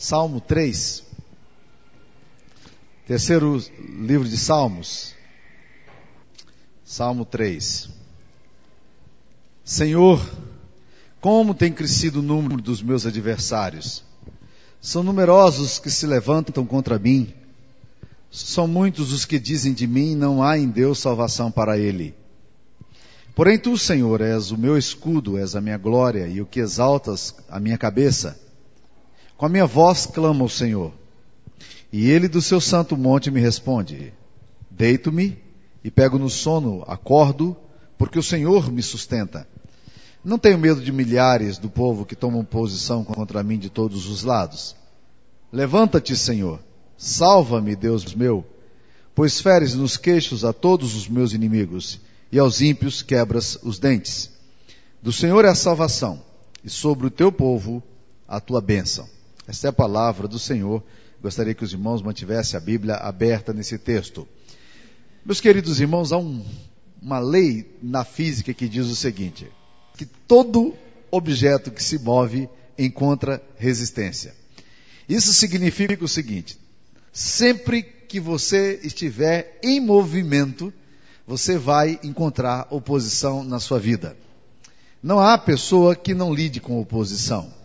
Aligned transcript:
Salmo 0.00 0.40
3. 0.40 1.02
Terceiro 3.04 3.60
livro 3.98 4.28
de 4.28 4.36
Salmos. 4.36 5.12
Salmo 6.84 7.24
3. 7.24 7.88
Senhor, 9.64 10.24
como 11.20 11.52
tem 11.52 11.72
crescido 11.72 12.20
o 12.20 12.22
número 12.22 12.62
dos 12.62 12.80
meus 12.80 13.06
adversários. 13.06 14.04
São 14.80 15.02
numerosos 15.02 15.80
que 15.80 15.90
se 15.90 16.06
levantam 16.06 16.64
contra 16.64 16.96
mim. 16.96 17.34
São 18.30 18.68
muitos 18.68 19.10
os 19.10 19.24
que 19.24 19.36
dizem 19.40 19.72
de 19.72 19.88
mim: 19.88 20.14
não 20.14 20.44
há 20.44 20.56
em 20.56 20.68
Deus 20.68 21.00
salvação 21.00 21.50
para 21.50 21.76
ele. 21.76 22.14
Porém, 23.34 23.58
tu, 23.58 23.76
Senhor, 23.76 24.20
és 24.20 24.52
o 24.52 24.56
meu 24.56 24.78
escudo, 24.78 25.36
és 25.36 25.56
a 25.56 25.60
minha 25.60 25.76
glória 25.76 26.28
e 26.28 26.40
o 26.40 26.46
que 26.46 26.60
exaltas 26.60 27.34
a 27.50 27.58
minha 27.58 27.76
cabeça. 27.76 28.47
Com 29.38 29.46
a 29.46 29.48
minha 29.48 29.64
voz 29.64 30.04
clamo 30.04 30.42
ao 30.42 30.50
Senhor. 30.50 30.92
E 31.90 32.10
ele 32.10 32.28
do 32.28 32.42
seu 32.42 32.60
santo 32.60 32.94
monte 32.94 33.30
me 33.30 33.40
responde: 33.40 34.12
Deito-me 34.70 35.38
e 35.82 35.90
pego 35.90 36.18
no 36.18 36.28
sono, 36.28 36.84
acordo, 36.86 37.56
porque 37.96 38.18
o 38.18 38.22
Senhor 38.22 38.70
me 38.70 38.82
sustenta. 38.82 39.48
Não 40.22 40.38
tenho 40.38 40.58
medo 40.58 40.82
de 40.82 40.92
milhares 40.92 41.56
do 41.56 41.70
povo 41.70 42.04
que 42.04 42.14
tomam 42.14 42.44
posição 42.44 43.02
contra 43.02 43.42
mim 43.42 43.58
de 43.58 43.70
todos 43.70 44.06
os 44.08 44.24
lados. 44.24 44.76
Levanta-te, 45.50 46.14
Senhor 46.14 46.60
Salva-me, 46.98 47.76
Deus 47.76 48.12
meu, 48.12 48.44
pois 49.14 49.40
feres 49.40 49.72
nos 49.72 49.96
queixos 49.96 50.44
a 50.44 50.52
todos 50.52 50.96
os 50.96 51.08
meus 51.08 51.32
inimigos, 51.32 52.00
e 52.32 52.40
aos 52.40 52.60
ímpios 52.60 53.02
quebras 53.02 53.56
os 53.62 53.78
dentes. 53.78 54.32
Do 55.00 55.12
Senhor 55.12 55.44
é 55.44 55.48
a 55.48 55.54
salvação, 55.54 56.20
e 56.64 56.68
sobre 56.68 57.06
o 57.06 57.10
teu 57.10 57.30
povo 57.30 57.80
a 58.26 58.40
tua 58.40 58.60
bênção. 58.60 59.08
Esta 59.48 59.68
é 59.68 59.70
a 59.70 59.72
palavra 59.72 60.28
do 60.28 60.38
Senhor. 60.38 60.82
Gostaria 61.22 61.54
que 61.54 61.64
os 61.64 61.72
irmãos 61.72 62.02
mantivessem 62.02 62.58
a 62.58 62.60
Bíblia 62.60 62.96
aberta 62.96 63.50
nesse 63.54 63.78
texto. 63.78 64.28
Meus 65.24 65.40
queridos 65.40 65.80
irmãos, 65.80 66.12
há 66.12 66.18
um, 66.18 66.44
uma 67.00 67.18
lei 67.18 67.78
na 67.82 68.04
física 68.04 68.52
que 68.52 68.68
diz 68.68 68.86
o 68.86 68.94
seguinte: 68.94 69.50
que 69.96 70.04
todo 70.04 70.74
objeto 71.10 71.70
que 71.70 71.82
se 71.82 71.98
move 71.98 72.46
encontra 72.76 73.42
resistência. 73.56 74.34
Isso 75.08 75.32
significa 75.32 76.04
o 76.04 76.08
seguinte: 76.08 76.58
Sempre 77.10 77.82
que 77.82 78.20
você 78.20 78.78
estiver 78.82 79.58
em 79.62 79.80
movimento, 79.80 80.70
você 81.26 81.56
vai 81.56 81.98
encontrar 82.04 82.66
oposição 82.70 83.42
na 83.42 83.58
sua 83.58 83.80
vida. 83.80 84.14
Não 85.02 85.18
há 85.18 85.38
pessoa 85.38 85.96
que 85.96 86.12
não 86.12 86.34
lide 86.34 86.60
com 86.60 86.78
oposição. 86.78 87.57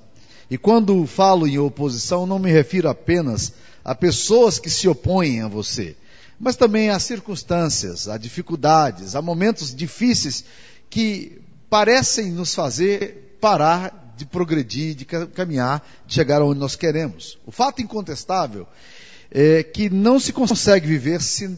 E 0.53 0.57
quando 0.59 1.07
falo 1.07 1.47
em 1.47 1.57
oposição, 1.57 2.27
não 2.27 2.37
me 2.37 2.51
refiro 2.51 2.87
apenas 2.87 3.53
a 3.83 3.95
pessoas 3.95 4.59
que 4.59 4.69
se 4.69 4.87
opõem 4.87 5.41
a 5.41 5.47
você, 5.47 5.95
mas 6.39 6.55
também 6.55 6.91
a 6.91 6.99
circunstâncias, 6.99 8.07
a 8.07 8.19
dificuldades, 8.19 9.15
a 9.15 9.21
momentos 9.23 9.73
difíceis 9.73 10.45
que 10.91 11.41
parecem 11.71 12.31
nos 12.31 12.53
fazer 12.53 13.35
parar 13.41 14.13
de 14.15 14.27
progredir, 14.27 14.93
de 14.93 15.05
caminhar, 15.05 15.83
de 16.05 16.13
chegar 16.13 16.39
onde 16.43 16.59
nós 16.59 16.75
queremos. 16.75 17.39
O 17.47 17.51
fato 17.51 17.81
incontestável 17.81 18.67
é, 19.31 19.63
que 19.63 19.89
não 19.89 20.19
se 20.19 20.31
consegue 20.31 20.85
viver 20.85 21.19
sem, 21.19 21.57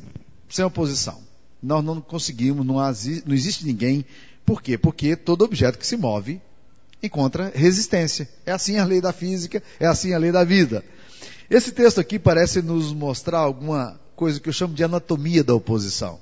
sem 0.50 0.64
oposição. 0.64 1.20
Nós 1.62 1.84
não 1.84 2.00
conseguimos, 2.00 2.66
não, 2.66 2.76
não 2.76 3.36
existe 3.36 3.66
ninguém. 3.66 4.06
Por 4.46 4.62
quê? 4.62 4.78
Porque 4.78 5.18
todo 5.18 5.44
objeto 5.44 5.78
que 5.78 5.86
se 5.86 5.98
move 5.98 6.40
encontra 7.06 7.52
resistência. 7.54 8.28
É 8.46 8.52
assim 8.52 8.78
a 8.78 8.86
lei 8.86 9.02
da 9.02 9.14
física, 9.14 9.62
é 9.80 9.86
assim 9.86 10.14
a 10.14 10.18
lei 10.18 10.32
da 10.32 10.44
vida. 10.44 10.84
Esse 11.50 11.72
texto 11.72 12.00
aqui 12.00 12.18
parece 12.18 12.62
nos 12.62 12.92
mostrar 12.92 13.40
alguma 13.40 14.00
coisa 14.16 14.40
que 14.40 14.50
eu 14.50 14.54
chamo 14.54 14.74
de 14.74 14.84
anatomia 14.84 15.44
da 15.44 15.54
oposição. 15.54 16.20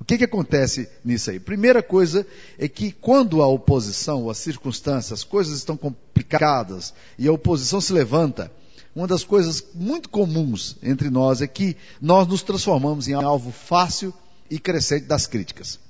O 0.00 0.04
que, 0.04 0.18
que 0.18 0.24
acontece 0.24 0.88
nisso 1.04 1.30
aí? 1.30 1.38
Primeira 1.38 1.82
coisa 1.82 2.26
é 2.58 2.68
que 2.68 2.90
quando 2.92 3.40
a 3.40 3.46
oposição, 3.46 4.28
as 4.28 4.38
circunstâncias, 4.38 5.20
as 5.20 5.24
coisas 5.24 5.56
estão 5.56 5.76
complicadas 5.76 6.92
e 7.18 7.28
a 7.28 7.32
oposição 7.32 7.80
se 7.80 7.92
levanta, 7.92 8.50
uma 8.94 9.06
das 9.06 9.24
coisas 9.24 9.64
muito 9.74 10.08
comuns 10.08 10.76
entre 10.82 11.10
nós 11.10 11.40
é 11.40 11.46
que 11.46 11.76
nós 12.00 12.26
nos 12.28 12.42
transformamos 12.42 13.08
em 13.08 13.12
alvo 13.12 13.50
fácil 13.50 14.12
e 14.50 14.58
crescente 14.58 15.06
das 15.06 15.26
críticas. 15.26 15.80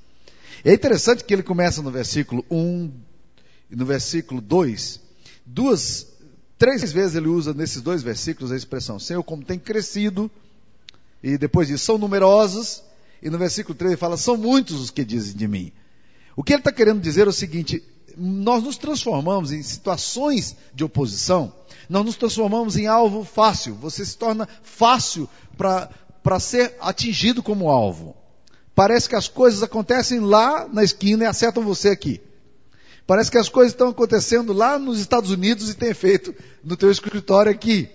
É 0.65 0.73
interessante 0.73 1.25
que 1.25 1.35
ele 1.35 1.43
começa 1.43 1.83
no 1.83 1.91
versículo 1.91 2.45
1 2.51 2.85
e 2.87 2.91
no 3.75 3.85
versículo 3.87 4.41
2, 4.41 5.01
duas, 5.45 6.07
três 6.59 6.93
vezes 6.93 7.17
ele 7.17 7.29
usa 7.29 7.53
nesses 7.53 7.83
dois 7.83 8.03
versículos 8.03 8.53
a 8.53 8.57
expressão 8.57 8.99
Senhor, 8.99 9.23
como 9.23 9.45
tem 9.45 9.59
crescido, 9.59 10.31
e 11.23 11.39
depois 11.39 11.69
diz, 11.69 11.81
são 11.81 11.99
numerosos, 11.99 12.83
e 13.23 13.31
no 13.31 13.39
versículo 13.39 13.75
3 13.75 13.93
ele 13.93 14.01
fala, 14.01 14.17
são 14.17 14.37
muitos 14.37 14.81
os 14.81 14.91
que 14.91 15.05
dizem 15.05 15.35
de 15.35 15.49
mim. 15.49 15.73
O 16.37 16.43
que 16.43 16.53
ele 16.53 16.61
está 16.61 16.73
querendo 16.73 17.01
dizer 17.01 17.27
é 17.27 17.31
o 17.31 17.33
seguinte, 17.33 17.83
nós 18.17 18.63
nos 18.63 18.77
transformamos 18.77 19.51
em 19.51 19.63
situações 19.63 20.57
de 20.75 20.85
oposição, 20.85 21.53
nós 21.89 22.05
nos 22.05 22.17
transformamos 22.17 22.77
em 22.77 22.87
alvo 22.87 23.25
fácil. 23.25 23.75
Você 23.77 24.05
se 24.05 24.17
torna 24.17 24.49
fácil 24.63 25.29
para 25.57 26.41
ser 26.41 26.77
atingido 26.81 27.43
como 27.43 27.71
alvo. 27.71 28.17
Parece 28.75 29.09
que 29.09 29.17
as 29.17 29.29
coisas 29.29 29.63
acontecem 29.63 30.21
lá 30.21 30.67
na 30.67 30.83
esquina 30.83 31.25
e 31.25 31.27
acertam 31.27 31.63
você 31.63 31.91
aqui. 31.91 32.21
Parece 33.07 33.31
que 33.31 33.39
as 33.39 33.49
coisas 33.49 33.73
estão 33.73 33.89
acontecendo 33.89 34.53
lá 34.53 34.79
nos 34.79 34.99
Estados 34.99 35.31
Unidos 35.31 35.69
e 35.69 35.75
tem 35.75 35.91
efeito 35.91 36.35
no 36.63 36.77
teu 36.77 36.91
escritório 36.91 37.53
aqui. 37.53 37.89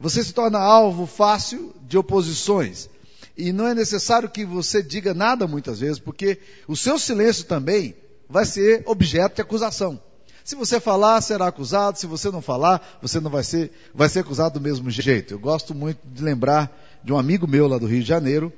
Você 0.00 0.24
se 0.24 0.32
torna 0.32 0.58
alvo 0.58 1.06
fácil 1.06 1.74
de 1.86 1.98
oposições. 1.98 2.88
E 3.36 3.52
não 3.52 3.66
é 3.66 3.74
necessário 3.74 4.30
que 4.30 4.44
você 4.44 4.82
diga 4.82 5.12
nada 5.12 5.46
muitas 5.46 5.80
vezes, 5.80 5.98
porque 5.98 6.38
o 6.66 6.74
seu 6.74 6.98
silêncio 6.98 7.44
também 7.44 7.94
vai 8.28 8.46
ser 8.46 8.82
objeto 8.86 9.36
de 9.36 9.42
acusação. 9.42 10.00
Se 10.42 10.54
você 10.54 10.80
falar, 10.80 11.20
será 11.20 11.48
acusado. 11.48 11.98
Se 11.98 12.06
você 12.06 12.30
não 12.30 12.40
falar, 12.40 12.98
você 13.02 13.20
não 13.20 13.30
vai 13.30 13.42
ser, 13.42 13.70
vai 13.94 14.08
ser 14.08 14.20
acusado 14.20 14.58
do 14.58 14.62
mesmo 14.62 14.90
jeito. 14.90 15.34
Eu 15.34 15.38
gosto 15.38 15.74
muito 15.74 15.98
de 16.04 16.22
lembrar 16.22 16.72
de 17.04 17.12
um 17.12 17.18
amigo 17.18 17.46
meu 17.46 17.66
lá 17.66 17.78
do 17.78 17.86
Rio 17.86 18.00
de 18.00 18.08
Janeiro, 18.08 18.52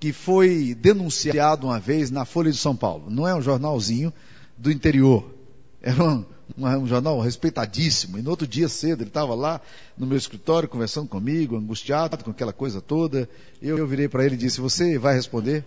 que 0.00 0.12
foi 0.12 0.74
denunciado 0.74 1.66
uma 1.66 1.80
vez 1.80 2.10
na 2.10 2.24
Folha 2.24 2.50
de 2.50 2.56
São 2.56 2.74
Paulo. 2.74 3.10
Não 3.10 3.26
é 3.26 3.34
um 3.34 3.42
jornalzinho 3.42 4.12
do 4.56 4.70
interior. 4.70 5.34
Era 5.82 6.02
um, 6.02 6.24
um, 6.58 6.86
jornal 6.86 7.20
respeitadíssimo. 7.20 8.18
E 8.18 8.22
no 8.22 8.30
outro 8.30 8.46
dia 8.46 8.68
cedo, 8.68 9.02
ele 9.02 9.10
estava 9.10 9.34
lá 9.34 9.60
no 9.96 10.06
meu 10.06 10.16
escritório 10.16 10.68
conversando 10.68 11.08
comigo, 11.08 11.56
angustiado 11.56 12.24
com 12.24 12.30
aquela 12.30 12.52
coisa 12.52 12.80
toda. 12.80 13.28
Eu, 13.60 13.78
eu 13.78 13.86
virei 13.86 14.08
para 14.08 14.24
ele 14.24 14.34
e 14.34 14.38
disse: 14.38 14.60
Você 14.60 14.98
vai 14.98 15.14
responder? 15.14 15.64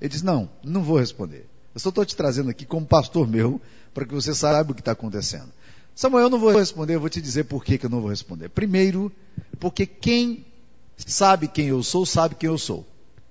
Ele 0.00 0.08
disse: 0.08 0.24
Não, 0.24 0.48
não 0.62 0.82
vou 0.82 0.98
responder. 0.98 1.46
Eu 1.74 1.80
só 1.80 1.90
estou 1.90 2.04
te 2.04 2.16
trazendo 2.16 2.50
aqui 2.50 2.64
como 2.64 2.86
pastor 2.86 3.26
meu, 3.28 3.60
para 3.92 4.04
que 4.04 4.14
você 4.14 4.34
saiba 4.34 4.72
o 4.72 4.74
que 4.74 4.80
está 4.80 4.92
acontecendo. 4.92 5.48
Samuel, 5.94 6.24
eu 6.24 6.30
não 6.30 6.38
vou 6.38 6.56
responder, 6.56 6.94
eu 6.94 7.00
vou 7.00 7.08
te 7.08 7.20
dizer 7.20 7.44
por 7.44 7.64
que, 7.64 7.76
que 7.76 7.86
eu 7.86 7.90
não 7.90 8.00
vou 8.00 8.10
responder. 8.10 8.48
Primeiro, 8.48 9.12
porque 9.58 9.84
quem 9.84 10.46
sabe 10.96 11.48
quem 11.48 11.66
eu 11.66 11.82
sou, 11.82 12.06
sabe 12.06 12.34
quem 12.36 12.48
eu 12.48 12.58
sou. 12.58 12.86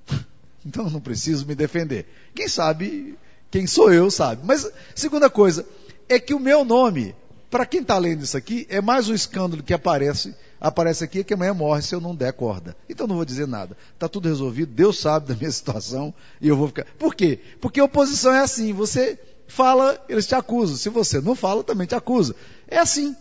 Então 0.65 0.85
eu 0.85 0.91
não 0.91 0.99
preciso 0.99 1.45
me 1.45 1.55
defender. 1.55 2.05
Quem 2.35 2.49
sabe 2.49 3.17
quem 3.51 3.67
sou 3.67 3.91
eu, 3.91 4.11
sabe. 4.11 4.41
Mas, 4.45 4.69
segunda 4.95 5.29
coisa, 5.29 5.65
é 6.09 6.19
que 6.19 6.33
o 6.33 6.39
meu 6.39 6.65
nome, 6.65 7.15
para 7.49 7.65
quem 7.65 7.81
está 7.81 7.97
lendo 7.97 8.23
isso 8.23 8.37
aqui, 8.37 8.65
é 8.69 8.81
mais 8.81 9.09
um 9.09 9.13
escândalo 9.13 9.63
que 9.63 9.73
aparece 9.73 10.33
aparece 10.59 11.03
aqui 11.03 11.23
que 11.23 11.33
amanhã 11.33 11.53
morre 11.53 11.81
se 11.81 11.93
eu 11.93 12.01
não 12.01 12.15
der 12.15 12.33
corda. 12.33 12.75
Então 12.89 13.07
não 13.07 13.15
vou 13.15 13.25
dizer 13.25 13.47
nada. 13.47 13.77
Está 13.93 14.07
tudo 14.07 14.27
resolvido, 14.27 14.73
Deus 14.73 14.99
sabe 14.99 15.27
da 15.27 15.35
minha 15.35 15.49
situação 15.51 16.13
e 16.41 16.47
eu 16.47 16.57
vou 16.57 16.67
ficar. 16.67 16.85
Por 16.97 17.15
quê? 17.15 17.39
Porque 17.61 17.79
a 17.79 17.85
oposição 17.85 18.33
é 18.33 18.39
assim, 18.39 18.73
você 18.73 19.19
fala, 19.47 20.03
eles 20.09 20.27
te 20.27 20.35
acusam. 20.35 20.75
Se 20.75 20.89
você 20.89 21.21
não 21.21 21.35
fala, 21.35 21.63
também 21.63 21.87
te 21.87 21.95
acusa. 21.95 22.35
É 22.67 22.77
assim. 22.77 23.15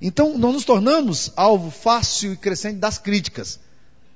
Então 0.00 0.36
nós 0.38 0.52
nos 0.52 0.64
tornamos 0.64 1.32
alvo 1.36 1.70
fácil 1.70 2.32
e 2.32 2.36
crescente 2.36 2.76
das 2.76 2.98
críticas, 2.98 3.58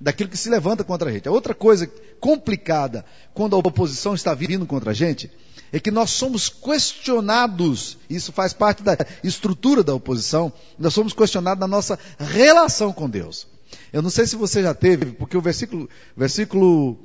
daquilo 0.01 0.31
que 0.31 0.37
se 0.37 0.51
levanta 0.51 0.85
contra 0.85 1.09
a 1.09 1.13
gente. 1.13 1.29
A 1.29 1.33
outra 1.33 1.55
coisa 1.55 1.91
complicada 2.21 3.05
quando 3.33 3.57
a 3.57 3.59
oposição 3.59 4.15
está 4.15 4.35
vindo 4.35 4.67
contra 4.67 4.91
a 4.91 4.95
gente 4.95 5.31
é 5.73 5.79
que 5.79 5.91
nós 5.91 6.11
somos 6.11 6.49
questionados, 6.49 7.97
isso 8.09 8.33
faz 8.33 8.53
parte 8.53 8.83
da 8.83 8.97
estrutura 9.23 9.83
da 9.83 9.95
oposição, 9.95 10.53
nós 10.79 10.93
somos 10.93 11.13
questionados 11.13 11.61
na 11.61 11.69
nossa 11.69 11.99
relação 12.19 12.93
com 12.93 13.09
Deus. 13.09 13.47
Eu 13.93 14.03
não 14.03 14.11
sei 14.11 14.27
se 14.27 14.37
você 14.37 14.63
já 14.63 14.75
teve, 14.75 15.07
porque 15.13 15.37
o 15.37 15.41
versículo, 15.41 15.89
versículo 16.17 16.99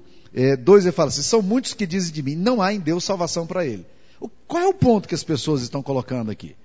2 0.60 0.84
é, 0.84 0.88
ele 0.88 0.92
fala 0.92 1.10
assim: 1.10 1.22
são 1.22 1.42
muitos 1.42 1.74
que 1.74 1.86
dizem 1.86 2.12
de 2.12 2.22
mim, 2.22 2.36
não 2.36 2.62
há 2.62 2.74
em 2.74 2.80
Deus 2.80 3.04
salvação 3.04 3.46
para 3.46 3.66
ele. 3.66 3.86
O, 4.20 4.28
qual 4.28 4.64
é 4.64 4.68
o 4.68 4.74
ponto 4.74 5.08
que 5.08 5.16
as 5.16 5.24
pessoas 5.24 5.62
estão 5.62 5.82
colocando 5.84 6.32
aqui? 6.32 6.56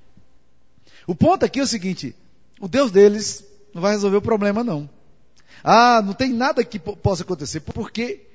O 1.07 1.15
ponto 1.15 1.45
aqui 1.45 1.61
é 1.61 1.63
o 1.63 1.67
seguinte: 1.67 2.15
o 2.61 2.69
Deus 2.69 2.91
deles 2.91 3.45
não 3.75 3.83
vai 3.83 3.93
resolver 3.93 4.17
o 4.17 4.23
problema, 4.23 4.65
não. 4.65 4.89
Ah, 5.63 6.03
não 6.03 6.15
tem 6.15 6.33
nada 6.33 6.65
que 6.65 6.79
possa 6.79 7.23
acontecer, 7.23 7.61
porque, 7.61 8.27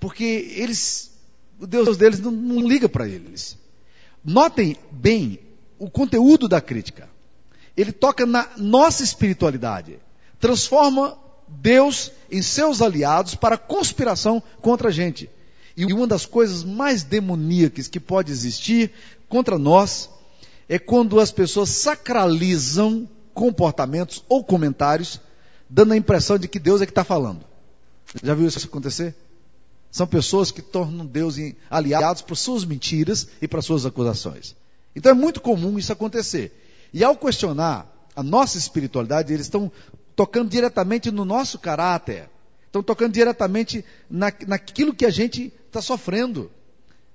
porque 0.00 0.24
eles 0.56 1.15
o 1.60 1.66
Deus 1.66 1.96
deles 1.96 2.20
não, 2.20 2.30
não 2.30 2.66
liga 2.66 2.88
para 2.88 3.08
eles. 3.08 3.56
Notem 4.24 4.76
bem 4.90 5.38
o 5.78 5.88
conteúdo 5.90 6.48
da 6.48 6.60
crítica. 6.60 7.08
Ele 7.76 7.92
toca 7.92 8.24
na 8.26 8.48
nossa 8.56 9.02
espiritualidade. 9.02 9.98
transforma 10.40 11.18
Deus 11.48 12.10
em 12.30 12.42
seus 12.42 12.82
aliados 12.82 13.34
para 13.34 13.56
conspiração 13.56 14.42
contra 14.60 14.88
a 14.88 14.92
gente. 14.92 15.30
E 15.76 15.84
uma 15.92 16.06
das 16.06 16.26
coisas 16.26 16.64
mais 16.64 17.04
demoníacas 17.04 17.86
que 17.86 18.00
pode 18.00 18.32
existir 18.32 18.90
contra 19.28 19.58
nós 19.58 20.10
é 20.68 20.78
quando 20.78 21.20
as 21.20 21.30
pessoas 21.30 21.68
sacralizam 21.68 23.08
comportamentos 23.32 24.24
ou 24.28 24.42
comentários, 24.42 25.20
dando 25.68 25.92
a 25.92 25.96
impressão 25.96 26.38
de 26.38 26.48
que 26.48 26.58
Deus 26.58 26.80
é 26.80 26.86
que 26.86 26.92
está 26.92 27.04
falando. 27.04 27.44
Já 28.22 28.34
viu 28.34 28.48
isso 28.48 28.66
acontecer? 28.66 29.14
São 29.90 30.06
pessoas 30.06 30.50
que 30.50 30.60
tornam 30.60 31.06
Deus 31.06 31.36
aliados 31.70 32.22
para 32.22 32.34
suas 32.34 32.64
mentiras 32.64 33.28
e 33.40 33.48
para 33.48 33.62
suas 33.62 33.86
acusações. 33.86 34.54
Então 34.94 35.12
é 35.12 35.14
muito 35.14 35.40
comum 35.40 35.78
isso 35.78 35.92
acontecer. 35.92 36.52
E 36.92 37.04
ao 37.04 37.16
questionar 37.16 37.86
a 38.14 38.22
nossa 38.22 38.58
espiritualidade, 38.58 39.32
eles 39.32 39.46
estão 39.46 39.70
tocando 40.14 40.48
diretamente 40.48 41.10
no 41.10 41.24
nosso 41.24 41.58
caráter, 41.58 42.30
estão 42.64 42.82
tocando 42.82 43.12
diretamente 43.12 43.84
na, 44.08 44.32
naquilo 44.46 44.94
que 44.94 45.04
a 45.04 45.10
gente 45.10 45.52
está 45.66 45.82
sofrendo, 45.82 46.50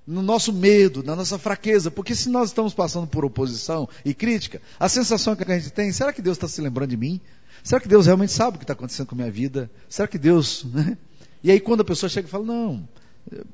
no 0.06 0.22
nosso 0.22 0.52
medo, 0.52 1.02
na 1.02 1.14
nossa 1.14 1.38
fraqueza, 1.38 1.90
porque 1.90 2.14
se 2.14 2.28
nós 2.28 2.48
estamos 2.48 2.74
passando 2.74 3.06
por 3.06 3.24
oposição 3.24 3.88
e 4.04 4.12
crítica, 4.12 4.60
a 4.78 4.88
sensação 4.88 5.36
que 5.36 5.44
a 5.44 5.58
gente 5.58 5.70
tem, 5.70 5.92
será 5.92 6.12
que 6.12 6.22
Deus 6.22 6.36
está 6.36 6.48
se 6.48 6.60
lembrando 6.60 6.90
de 6.90 6.96
mim? 6.96 7.20
Será 7.62 7.80
que 7.80 7.86
Deus 7.86 8.06
realmente 8.06 8.32
sabe 8.32 8.56
o 8.56 8.58
que 8.58 8.64
está 8.64 8.72
acontecendo 8.72 9.06
com 9.06 9.14
a 9.14 9.18
minha 9.18 9.30
vida? 9.30 9.70
Será 9.88 10.08
que 10.08 10.18
Deus. 10.18 10.64
Né? 10.64 10.98
E 11.42 11.50
aí 11.50 11.60
quando 11.60 11.80
a 11.80 11.84
pessoa 11.84 12.08
chega 12.08 12.28
e 12.28 12.30
fala, 12.30 12.44
não, 12.44 12.88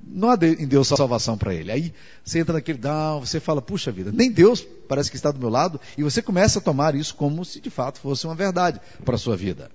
não 0.07 0.31
há 0.31 0.39
em 0.43 0.67
Deus 0.67 0.89
salvação 0.89 1.37
para 1.37 1.55
ele. 1.55 1.71
Aí 1.71 1.95
você 2.25 2.39
entra 2.39 2.55
naquele 2.55 2.79
down, 2.79 3.21
você 3.21 3.41
fala, 3.41 3.63
puxa 3.63 3.93
vida, 3.93 4.11
nem 4.13 4.31
Deus 4.31 4.67
parece 4.89 5.11
que 5.11 5.17
está 5.17 5.31
do 5.31 5.39
meu 5.39 5.49
lado, 5.49 5.81
e 5.97 6.03
você 6.03 6.23
começa 6.23 6.59
a 6.59 6.63
tomar 6.63 6.95
isso 6.95 7.15
como 7.15 7.45
se 7.45 7.61
de 7.61 7.71
fato 7.71 8.01
fosse 8.01 8.27
uma 8.27 8.35
verdade 8.35 8.81
para 9.05 9.15
a 9.15 9.19
sua 9.19 9.37
vida. 9.37 9.71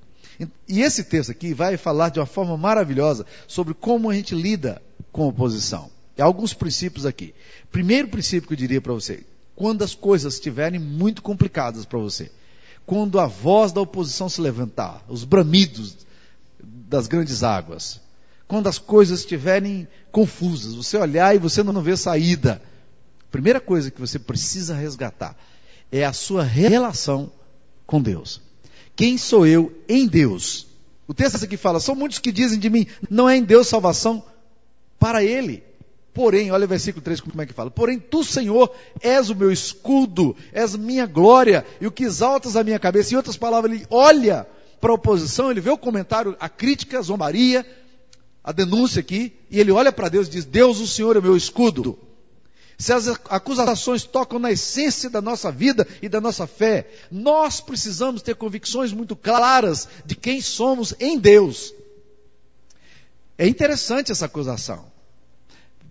E 0.68 0.82
esse 0.82 1.04
texto 1.04 1.30
aqui 1.30 1.54
vai 1.54 1.78
falar 1.78 2.10
de 2.10 2.20
uma 2.20 2.26
forma 2.26 2.58
maravilhosa 2.58 3.26
sobre 3.48 3.74
como 3.74 4.10
a 4.10 4.16
gente 4.16 4.34
lida 4.34 4.82
com 5.12 5.24
a 5.24 5.28
oposição. 5.28 5.92
Há 6.18 6.24
alguns 6.24 6.54
princípios 6.54 7.06
aqui. 7.06 7.34
Primeiro 7.72 8.08
princípio 8.08 8.48
que 8.48 8.54
eu 8.54 8.58
diria 8.58 8.82
para 8.82 8.94
você, 8.94 9.24
quando 9.56 9.84
as 9.84 9.94
coisas 9.94 10.36
estiverem 10.36 10.80
muito 10.80 11.22
complicadas 11.22 11.86
para 11.86 12.00
você, 12.00 12.32
quando 12.86 13.20
a 13.20 13.28
voz 13.28 13.72
da 13.72 13.82
oposição 13.82 14.28
se 14.28 14.42
levantar, 14.42 15.04
os 15.08 15.24
bramidos 15.24 15.98
das 16.64 17.08
grandes 17.08 17.44
águas, 17.44 18.02
quando 18.48 18.68
as 18.68 18.78
coisas 18.78 19.20
estiverem 19.20 19.88
confusas, 20.12 20.76
você 20.76 20.98
olhar 20.98 21.36
e 21.36 21.40
você 21.40 21.64
não 21.64 21.82
vê 21.82 21.96
saída. 21.98 22.62
Primeira 23.32 23.60
coisa 23.60 23.90
que 23.90 24.00
você 24.00 24.20
precisa 24.20 24.76
resgatar 24.76 25.36
é 25.92 26.06
a 26.06 26.14
sua 26.14 26.44
relação 26.44 27.32
com 27.86 28.02
Deus. 28.02 28.42
Quem 28.96 29.18
sou 29.18 29.48
eu 29.48 29.74
em 29.88 30.08
Deus? 30.08 30.68
O 31.08 31.14
texto 31.14 31.44
aqui 31.44 31.58
fala: 31.58 31.80
são 31.80 31.96
muitos 31.96 32.20
que 32.20 32.32
dizem 32.32 32.60
de 32.60 32.70
mim, 32.70 32.88
não 33.10 33.30
é 33.30 33.36
em 33.36 33.44
Deus 33.44 33.68
salvação 33.68 34.24
para 35.00 35.24
ele. 35.24 35.64
Porém, 36.14 36.52
olha 36.52 36.66
o 36.66 36.68
versículo 36.68 37.04
3 37.04 37.22
como 37.22 37.42
é 37.42 37.46
que 37.46 37.54
fala. 37.54 37.72
Porém, 37.72 38.00
tu, 38.00 38.24
Senhor, 38.24 38.72
és 39.02 39.32
o 39.32 39.36
meu 39.36 39.52
escudo, 39.52 40.36
és 40.52 40.76
minha 40.76 41.08
glória 41.08 41.66
e 41.82 41.88
o 41.88 41.92
que 41.92 42.04
exaltas 42.04 42.56
a 42.56 42.64
minha 42.64 42.78
cabeça. 42.78 43.14
Em 43.14 43.18
outras 43.18 43.36
palavras, 43.36 43.74
ele 43.74 43.88
olha 43.90 44.48
para 44.80 44.92
a 44.92 44.96
oposição, 44.96 45.50
ele 45.50 45.60
vê 45.62 45.72
o 45.72 45.78
comentário, 45.78 46.36
a 46.40 46.48
crítica, 46.48 47.00
a 47.00 47.02
zombaria, 47.02 47.66
a 48.44 48.52
denúncia 48.52 49.00
aqui, 49.00 49.34
e 49.50 49.60
ele 49.60 49.72
olha 49.72 49.92
para 49.92 50.10
Deus 50.10 50.28
e 50.28 50.32
diz: 50.32 50.46
Deus, 50.46 50.80
o 50.80 50.88
Senhor 50.88 51.16
é 51.16 51.22
meu 51.22 51.38
escudo. 51.38 51.98
Se 52.78 52.92
as 52.92 53.08
acusações 53.08 54.04
tocam 54.04 54.40
na 54.40 54.52
essência 54.52 55.10
da 55.10 55.22
nossa 55.22 55.52
vida 55.52 55.88
e 56.02 56.10
da 56.10 56.20
nossa 56.20 56.46
fé, 56.46 56.90
nós 57.10 57.62
precisamos 57.62 58.22
ter 58.22 58.36
convicções 58.36 58.92
muito 58.92 59.16
claras 59.16 59.88
de 60.06 60.16
quem 60.16 60.42
somos 60.42 60.94
em 61.00 61.18
Deus. 61.18 61.74
É 63.38 63.48
interessante 63.48 64.12
essa 64.12 64.26
acusação. 64.26 64.86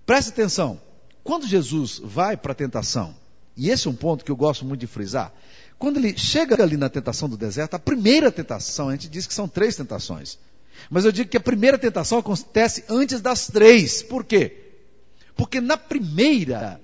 Preste 0.05 0.31
atenção. 0.31 0.81
Quando 1.25 1.47
Jesus 1.47 2.01
vai 2.03 2.37
para 2.37 2.53
a 2.53 2.55
tentação, 2.55 3.15
e 3.57 3.71
esse 3.71 3.87
é 3.87 3.91
um 3.91 3.95
ponto 3.95 4.25
que 4.25 4.31
eu 4.31 4.37
gosto 4.37 4.65
muito 4.65 4.81
de 4.81 4.87
frisar, 4.87 5.33
quando 5.79 5.97
ele 5.97 6.17
chega 6.19 6.63
ali 6.63 6.77
na 6.77 6.89
tentação 6.89 7.29
do 7.29 7.37
deserto, 7.37 7.75
a 7.75 7.79
primeira 7.79 8.31
tentação, 8.31 8.89
a 8.89 8.93
gente 8.93 9.09
diz 9.09 9.27
que 9.27 9.35
são 9.35 9.49
três 9.49 9.77
tentações. 9.77 10.39
Mas 10.91 11.05
eu 11.05 11.13
digo 11.13 11.31
que 11.31 11.37
a 11.37 11.41
primeira 11.41 11.79
tentação 11.79 12.19
acontece 12.19 12.85
antes 12.89 13.21
das 13.21 13.47
três. 13.47 14.03
Por 14.03 14.25
quê? 14.25 14.57
Porque 15.35 15.61
na 15.61 15.77
primeira 15.77 16.81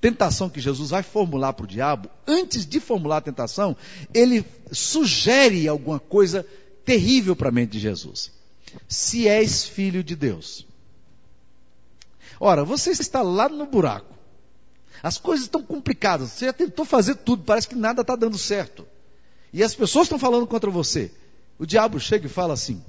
tentação 0.00 0.48
que 0.48 0.60
Jesus 0.60 0.90
vai 0.90 1.02
formular 1.02 1.52
para 1.52 1.64
o 1.64 1.68
diabo, 1.68 2.08
antes 2.26 2.66
de 2.66 2.80
formular 2.80 3.18
a 3.18 3.22
tentação, 3.22 3.76
ele 4.14 4.44
sugere 4.70 5.66
alguma 5.68 5.98
coisa 5.98 6.46
terrível 6.84 7.34
para 7.34 7.48
a 7.48 7.52
mente 7.52 7.72
de 7.72 7.80
Jesus. 7.80 8.32
Se 8.88 9.26
és 9.26 9.64
filho 9.64 10.02
de 10.04 10.14
Deus. 10.14 10.66
Ora, 12.38 12.64
você 12.64 12.90
está 12.90 13.22
lá 13.22 13.48
no 13.48 13.66
buraco. 13.66 14.14
As 15.02 15.18
coisas 15.18 15.46
estão 15.46 15.62
complicadas. 15.62 16.30
Você 16.30 16.46
já 16.46 16.52
tentou 16.52 16.84
fazer 16.84 17.16
tudo, 17.16 17.42
parece 17.44 17.68
que 17.68 17.74
nada 17.74 18.02
está 18.02 18.16
dando 18.16 18.38
certo. 18.38 18.86
E 19.52 19.62
as 19.62 19.74
pessoas 19.74 20.06
estão 20.06 20.18
falando 20.18 20.46
contra 20.46 20.70
você. 20.70 21.10
O 21.58 21.66
diabo 21.66 21.98
chega 21.98 22.26
e 22.26 22.30
fala 22.30 22.54
assim: 22.54 22.82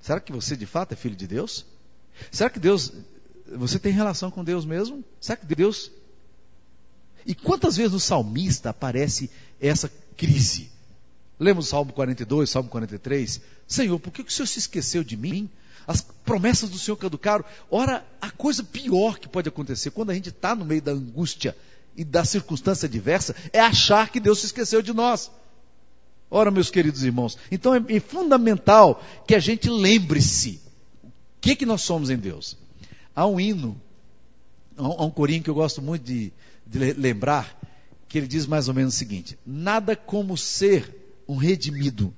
Será 0.00 0.20
que 0.20 0.32
você 0.32 0.56
de 0.56 0.66
fato 0.66 0.92
é 0.92 0.96
filho 0.96 1.16
de 1.16 1.26
Deus? 1.26 1.66
Será 2.30 2.48
que 2.48 2.58
Deus, 2.58 2.92
você 3.56 3.78
tem 3.78 3.92
relação 3.92 4.30
com 4.30 4.44
Deus 4.44 4.64
mesmo? 4.64 5.04
Será 5.20 5.36
que 5.36 5.46
Deus. 5.46 5.90
E 7.24 7.34
quantas 7.34 7.76
vezes 7.76 7.92
no 7.92 8.00
salmista 8.00 8.70
aparece 8.70 9.30
essa 9.60 9.90
crise? 10.16 10.70
Lembra 11.38 11.60
o 11.60 11.64
Salmo 11.64 11.92
42, 11.92 12.48
Salmo 12.48 12.68
43? 12.68 13.40
Senhor, 13.66 13.98
por 13.98 14.10
que 14.12 14.22
o 14.22 14.30
Senhor 14.30 14.46
se 14.46 14.58
esqueceu 14.58 15.04
de 15.04 15.16
mim? 15.16 15.50
As 15.86 16.00
promessas 16.00 16.70
do 16.70 16.78
Senhor 16.78 16.96
caducaram. 16.96 17.44
Ora, 17.70 18.04
a 18.20 18.30
coisa 18.30 18.64
pior 18.64 19.18
que 19.18 19.28
pode 19.28 19.48
acontecer 19.48 19.90
quando 19.90 20.10
a 20.10 20.14
gente 20.14 20.30
está 20.30 20.54
no 20.54 20.64
meio 20.64 20.82
da 20.82 20.92
angústia 20.92 21.56
e 21.96 22.04
da 22.04 22.24
circunstância 22.24 22.88
diversa 22.88 23.34
é 23.52 23.60
achar 23.60 24.10
que 24.10 24.18
Deus 24.18 24.40
se 24.40 24.46
esqueceu 24.46 24.82
de 24.82 24.92
nós. 24.92 25.30
Ora, 26.36 26.50
meus 26.50 26.70
queridos 26.70 27.02
irmãos, 27.02 27.38
então 27.50 27.74
é, 27.74 27.82
é 27.88 27.98
fundamental 27.98 29.02
que 29.26 29.34
a 29.34 29.38
gente 29.38 29.70
lembre-se 29.70 30.60
o 31.02 31.10
que, 31.40 31.56
que 31.56 31.64
nós 31.64 31.80
somos 31.80 32.10
em 32.10 32.16
Deus. 32.18 32.58
Há 33.14 33.26
um 33.26 33.40
hino, 33.40 33.80
há 34.76 35.02
um 35.02 35.10
corinho 35.10 35.42
que 35.42 35.48
eu 35.48 35.54
gosto 35.54 35.80
muito 35.80 36.02
de, 36.02 36.30
de 36.66 36.92
lembrar, 36.92 37.58
que 38.06 38.18
ele 38.18 38.26
diz 38.26 38.44
mais 38.46 38.68
ou 38.68 38.74
menos 38.74 38.92
o 38.92 38.98
seguinte: 38.98 39.38
Nada 39.46 39.96
como 39.96 40.36
ser 40.36 41.22
um 41.26 41.36
redimido, 41.36 42.14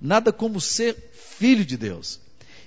nada 0.00 0.32
como 0.32 0.60
ser 0.60 1.12
filho 1.12 1.64
de 1.64 1.76
Deus, 1.76 2.18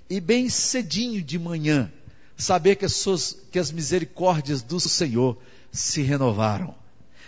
e 0.09 0.21
bem 0.21 0.47
cedinho 0.47 1.21
de 1.21 1.37
manhã, 1.37 1.91
saber 2.37 2.77
que 2.77 2.85
as, 2.85 2.93
suas, 2.93 3.35
que 3.51 3.59
as 3.59 3.69
misericórdias 3.69 4.61
do 4.61 4.79
Senhor 4.79 5.37
se 5.73 6.01
renovaram. 6.01 6.73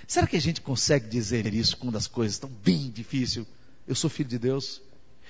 Será 0.07 0.25
que 0.25 0.38
a 0.38 0.41
gente 0.41 0.62
consegue 0.62 1.09
dizer 1.09 1.53
isso 1.53 1.75
quando 1.75 1.97
as 1.97 2.07
coisas 2.07 2.36
estão 2.36 2.50
bem 2.63 2.89
difíceis? 2.89 3.45
Eu 3.88 3.96
sou 3.96 4.10
filho 4.10 4.29
de 4.29 4.38
Deus. 4.38 4.82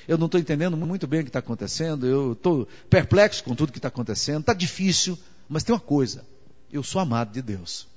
Eu 0.08 0.18
não 0.18 0.26
estou 0.26 0.40
entendendo 0.40 0.76
muito 0.78 1.06
bem 1.06 1.22
o 1.22 1.24
que 1.24 1.30
está 1.30 1.40
acontecendo. 1.40 2.06
Eu 2.06 2.34
estou 2.34 2.68
perplexo 2.90 3.44
com 3.44 3.56
tudo 3.56 3.72
que 3.72 3.78
está 3.78 3.90
acontecendo. 3.90 4.42
Está 4.42 4.54
difícil, 4.54 5.18
mas 5.48 5.64
tem 5.64 5.74
uma 5.74 5.82
coisa: 5.82 6.26
eu 6.72 6.82
sou 6.84 7.02
amado 7.02 7.32
de 7.32 7.42
Deus. 7.42 7.88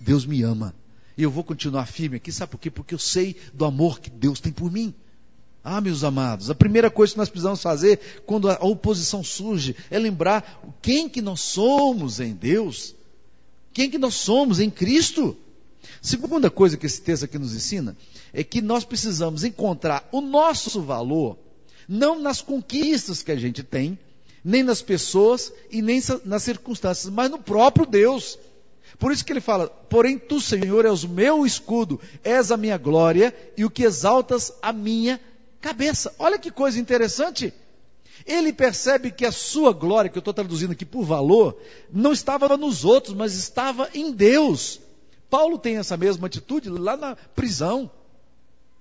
Deus 0.00 0.24
me 0.24 0.42
ama. 0.42 0.74
E 1.16 1.22
eu 1.22 1.30
vou 1.30 1.44
continuar 1.44 1.86
firme 1.86 2.16
aqui, 2.16 2.32
sabe 2.32 2.52
por 2.52 2.58
quê? 2.58 2.70
Porque 2.70 2.94
eu 2.94 2.98
sei 2.98 3.36
do 3.52 3.64
amor 3.64 4.00
que 4.00 4.08
Deus 4.08 4.40
tem 4.40 4.52
por 4.52 4.72
mim. 4.72 4.94
Ah, 5.62 5.80
meus 5.80 6.02
amados, 6.02 6.48
a 6.48 6.54
primeira 6.54 6.90
coisa 6.90 7.12
que 7.12 7.18
nós 7.18 7.28
precisamos 7.28 7.60
fazer 7.60 8.22
quando 8.24 8.48
a 8.48 8.54
oposição 8.64 9.22
surge 9.22 9.76
é 9.90 9.98
lembrar 9.98 10.62
quem 10.80 11.06
que 11.06 11.20
nós 11.20 11.40
somos 11.40 12.18
em 12.18 12.32
Deus, 12.32 12.94
quem 13.74 13.90
que 13.90 13.98
nós 13.98 14.14
somos 14.14 14.58
em 14.58 14.70
Cristo. 14.70 15.36
Segunda 16.00 16.50
coisa 16.50 16.76
que 16.76 16.86
esse 16.86 17.00
texto 17.00 17.24
aqui 17.24 17.38
nos 17.38 17.54
ensina 17.54 17.96
é 18.32 18.44
que 18.44 18.60
nós 18.60 18.84
precisamos 18.84 19.44
encontrar 19.44 20.08
o 20.12 20.20
nosso 20.20 20.80
valor 20.80 21.38
não 21.88 22.20
nas 22.20 22.40
conquistas 22.40 23.20
que 23.20 23.32
a 23.32 23.36
gente 23.36 23.64
tem, 23.64 23.98
nem 24.44 24.62
nas 24.62 24.80
pessoas 24.80 25.52
e 25.70 25.82
nem 25.82 26.00
nas 26.24 26.44
circunstâncias, 26.44 27.12
mas 27.12 27.28
no 27.28 27.38
próprio 27.38 27.84
Deus. 27.84 28.38
Por 28.96 29.10
isso 29.10 29.24
que 29.24 29.32
ele 29.32 29.40
fala: 29.40 29.66
Porém, 29.66 30.16
tu, 30.16 30.40
Senhor, 30.40 30.84
és 30.84 31.02
o 31.02 31.08
meu 31.08 31.44
escudo, 31.44 32.00
és 32.22 32.52
a 32.52 32.56
minha 32.56 32.78
glória 32.78 33.34
e 33.56 33.64
o 33.64 33.70
que 33.70 33.82
exaltas 33.82 34.52
a 34.62 34.72
minha 34.72 35.20
cabeça. 35.60 36.14
Olha 36.18 36.38
que 36.38 36.50
coisa 36.50 36.78
interessante. 36.78 37.52
Ele 38.24 38.52
percebe 38.52 39.10
que 39.10 39.24
a 39.24 39.32
sua 39.32 39.72
glória, 39.72 40.10
que 40.10 40.16
eu 40.16 40.20
estou 40.20 40.34
traduzindo 40.34 40.72
aqui 40.72 40.84
por 40.84 41.04
valor, 41.04 41.58
não 41.90 42.12
estava 42.12 42.56
nos 42.56 42.84
outros, 42.84 43.14
mas 43.14 43.34
estava 43.34 43.88
em 43.94 44.12
Deus. 44.12 44.80
Paulo 45.30 45.56
tem 45.56 45.76
essa 45.76 45.96
mesma 45.96 46.26
atitude 46.26 46.68
lá 46.68 46.96
na 46.96 47.14
prisão. 47.14 47.90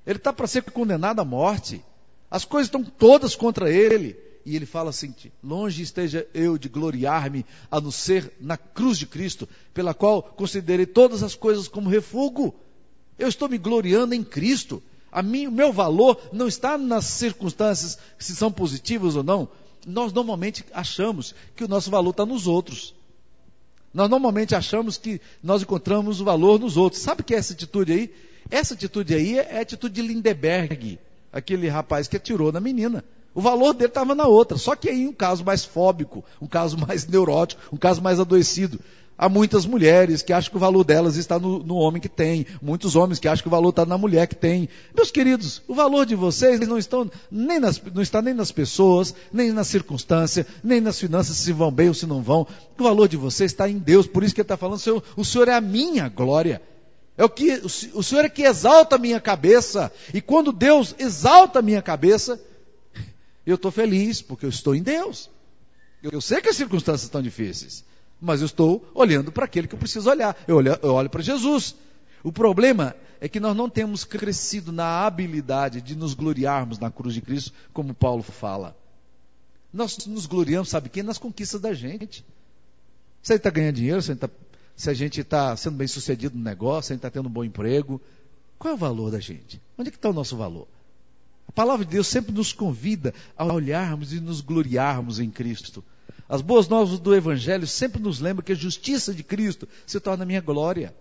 Ele 0.05 0.17
está 0.17 0.33
para 0.33 0.47
ser 0.47 0.63
condenado 0.63 1.19
à 1.19 1.25
morte. 1.25 1.85
As 2.29 2.43
coisas 2.43 2.67
estão 2.67 2.83
todas 2.83 3.35
contra 3.35 3.71
ele. 3.71 4.17
E 4.45 4.55
ele 4.55 4.65
fala 4.65 4.89
assim: 4.89 5.13
longe 5.43 5.83
esteja 5.83 6.27
eu 6.33 6.57
de 6.57 6.67
gloriar-me, 6.67 7.45
a 7.69 7.79
não 7.79 7.91
ser 7.91 8.33
na 8.41 8.57
cruz 8.57 8.97
de 8.97 9.05
Cristo, 9.05 9.47
pela 9.73 9.93
qual 9.93 10.23
considerei 10.23 10.87
todas 10.87 11.21
as 11.21 11.35
coisas 11.35 11.67
como 11.67 11.89
refúgio. 11.89 12.53
Eu 13.17 13.27
estou 13.27 13.47
me 13.47 13.57
gloriando 13.57 14.15
em 14.15 14.23
Cristo. 14.23 14.81
A 15.11 15.21
mim, 15.21 15.47
o 15.47 15.51
meu 15.51 15.73
valor 15.73 16.19
não 16.31 16.47
está 16.47 16.77
nas 16.77 17.05
circunstâncias, 17.05 17.97
se 18.17 18.35
são 18.35 18.51
positivas 18.51 19.15
ou 19.15 19.23
não. 19.23 19.49
Nós 19.85 20.13
normalmente 20.13 20.63
achamos 20.73 21.33
que 21.55 21.63
o 21.63 21.67
nosso 21.67 21.89
valor 21.89 22.11
está 22.11 22.25
nos 22.25 22.47
outros. 22.47 22.93
Nós 23.93 24.09
normalmente 24.09 24.55
achamos 24.55 24.97
que 24.97 25.19
nós 25.41 25.61
encontramos 25.61 26.21
o 26.21 26.25
valor 26.25 26.59
nos 26.59 26.77
outros. 26.77 27.01
Sabe 27.01 27.21
o 27.21 27.23
que 27.23 27.33
é 27.33 27.37
essa 27.37 27.53
atitude 27.53 27.91
aí? 27.91 28.13
Essa 28.49 28.73
atitude 28.73 29.13
aí 29.13 29.39
é 29.39 29.57
a 29.57 29.61
atitude 29.61 29.95
de 29.95 30.01
Lindeberg, 30.01 30.99
aquele 31.31 31.67
rapaz 31.67 32.07
que 32.07 32.17
atirou 32.17 32.51
na 32.51 32.59
menina. 32.59 33.03
O 33.39 33.41
valor 33.41 33.73
dele 33.73 33.87
estava 33.87 34.13
na 34.13 34.27
outra, 34.27 34.57
só 34.57 34.75
que 34.75 34.89
aí 34.89 35.07
um 35.07 35.13
caso 35.13 35.45
mais 35.45 35.63
fóbico, 35.63 36.25
um 36.41 36.45
caso 36.45 36.75
mais 36.85 37.07
neurótico, 37.07 37.61
um 37.71 37.77
caso 37.77 38.01
mais 38.01 38.19
adoecido. 38.19 38.77
Há 39.17 39.29
muitas 39.29 39.65
mulheres 39.65 40.21
que 40.21 40.33
acham 40.33 40.51
que 40.51 40.57
o 40.57 40.59
valor 40.59 40.83
delas 40.83 41.15
está 41.15 41.39
no, 41.39 41.59
no 41.59 41.75
homem 41.75 42.01
que 42.01 42.09
tem, 42.09 42.45
muitos 42.61 42.97
homens 42.97 43.17
que 43.17 43.29
acham 43.29 43.41
que 43.41 43.47
o 43.47 43.51
valor 43.51 43.69
está 43.69 43.85
na 43.85 43.97
mulher 43.97 44.27
que 44.27 44.35
tem. 44.35 44.67
Meus 44.93 45.09
queridos, 45.09 45.61
o 45.69 45.73
valor 45.73 46.05
de 46.05 46.15
vocês 46.15 46.59
não, 46.67 46.77
estão 46.77 47.09
nem 47.31 47.61
nas, 47.61 47.81
não 47.81 48.01
está 48.01 48.21
nem 48.21 48.33
nas 48.33 48.51
pessoas, 48.51 49.15
nem 49.31 49.53
na 49.53 49.63
circunstância, 49.63 50.45
nem 50.61 50.81
nas 50.81 50.99
finanças, 50.99 51.37
se 51.37 51.53
vão 51.53 51.71
bem 51.71 51.87
ou 51.87 51.93
se 51.93 52.05
não 52.05 52.21
vão. 52.21 52.45
O 52.77 52.83
valor 52.83 53.07
de 53.07 53.15
vocês 53.15 53.51
está 53.51 53.69
em 53.69 53.77
Deus, 53.77 54.05
por 54.05 54.21
isso 54.21 54.35
que 54.35 54.41
ele 54.41 54.45
está 54.45 54.57
falando, 54.57 54.79
Senhor, 54.79 55.01
o 55.15 55.23
Senhor 55.23 55.47
é 55.47 55.53
a 55.53 55.61
minha 55.61 56.09
glória. 56.09 56.61
É 57.17 57.23
o 57.23 57.29
que 57.29 57.61
o 57.93 58.03
Senhor 58.03 58.25
é 58.25 58.29
que 58.29 58.43
exalta 58.43 58.97
a 58.97 58.99
minha 58.99 59.19
cabeça. 59.21 59.89
E 60.13 60.19
quando 60.19 60.51
Deus 60.51 60.93
exalta 60.99 61.59
a 61.59 61.61
minha 61.61 61.81
cabeça, 61.81 62.39
eu 63.51 63.55
estou 63.55 63.71
feliz, 63.71 64.21
porque 64.21 64.45
eu 64.45 64.49
estou 64.49 64.75
em 64.75 64.83
Deus. 64.83 65.29
Eu 66.01 66.21
sei 66.21 66.41
que 66.41 66.49
as 66.49 66.55
circunstâncias 66.55 67.03
estão 67.03 67.21
difíceis 67.21 67.83
mas 68.21 68.41
eu 68.41 68.45
estou 68.45 68.85
olhando 68.93 69.31
para 69.31 69.45
aquele 69.45 69.67
que 69.67 69.75
eu 69.75 69.79
preciso 69.79 70.09
olhar. 70.09 70.35
Eu 70.47 70.57
olho, 70.57 70.77
eu 70.81 70.93
olho 70.93 71.09
para 71.09 71.21
Jesus. 71.21 71.75
O 72.23 72.31
problema 72.31 72.95
é 73.21 73.29
que 73.29 73.39
nós 73.39 73.55
não 73.55 73.69
temos 73.69 74.03
crescido 74.03 74.71
na 74.71 75.05
habilidade 75.05 75.81
de 75.81 75.95
nos 75.95 76.13
gloriarmos 76.13 76.79
na 76.79 76.91
cruz 76.91 77.13
de 77.13 77.21
Cristo, 77.21 77.53
como 77.71 77.93
Paulo 77.93 78.21
fala. 78.21 78.75
Nós 79.71 79.97
nos 80.07 80.25
gloriamos, 80.25 80.69
sabe 80.69 80.89
quem? 80.89 81.03
Nas 81.03 81.17
conquistas 81.17 81.61
da 81.61 81.73
gente. 81.73 82.25
Se 83.21 83.33
a 83.33 83.35
gente 83.35 83.41
está 83.41 83.49
ganhando 83.49 83.75
dinheiro, 83.75 84.01
se 84.01 84.11
a 84.89 84.93
gente 84.93 85.21
está 85.21 85.49
tá 85.51 85.55
sendo 85.55 85.77
bem 85.77 85.87
sucedido 85.87 86.37
no 86.37 86.43
negócio, 86.43 86.87
se 86.87 86.93
a 86.93 86.95
gente 86.95 86.99
está 86.99 87.09
tendo 87.09 87.29
um 87.29 87.31
bom 87.31 87.43
emprego, 87.43 88.01
qual 88.57 88.73
é 88.73 88.75
o 88.75 88.77
valor 88.77 89.11
da 89.11 89.19
gente? 89.19 89.61
Onde 89.77 89.89
é 89.89 89.91
que 89.91 89.97
está 89.97 90.09
o 90.09 90.13
nosso 90.13 90.35
valor? 90.35 90.67
A 91.49 91.51
palavra 91.51 91.83
de 91.83 91.93
Deus 91.93 92.05
sempre 92.05 92.31
nos 92.31 92.53
convida 92.53 93.11
a 93.35 93.43
olharmos 93.43 94.13
e 94.13 94.19
nos 94.19 94.39
gloriarmos 94.39 95.19
em 95.19 95.31
Cristo. 95.31 95.83
As 96.29 96.43
boas 96.43 96.67
novas 96.67 96.99
do 96.99 97.15
Evangelho 97.15 97.65
sempre 97.65 97.99
nos 97.99 98.19
lembram 98.19 98.45
que 98.45 98.51
a 98.51 98.55
justiça 98.55 99.15
de 99.15 99.23
Cristo 99.23 99.67
se 99.83 99.99
torna 99.99 100.27
minha 100.27 100.41
glória. 100.41 100.93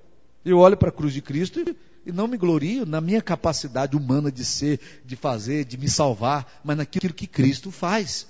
Eu 0.43 0.57
olho 0.57 0.75
para 0.75 0.89
a 0.89 0.93
cruz 0.93 1.13
de 1.13 1.21
Cristo 1.21 1.61
e, 2.07 2.11
não 2.11 2.27
me 2.27 2.39
glorio 2.39 2.87
na 2.87 2.99
minha 2.99 3.21
capacidade 3.21 3.95
humana 3.95 4.33
de 4.33 4.43
ser, 4.43 4.81
de 5.05 5.17
fazer, 5.17 5.67
de 5.67 5.77
me 5.77 5.87
salvar, 5.87 6.61
mas 6.65 6.79
naquilo 6.79 7.13
que 7.13 7.27
Cristo 7.27 7.71
faz. 7.71 8.27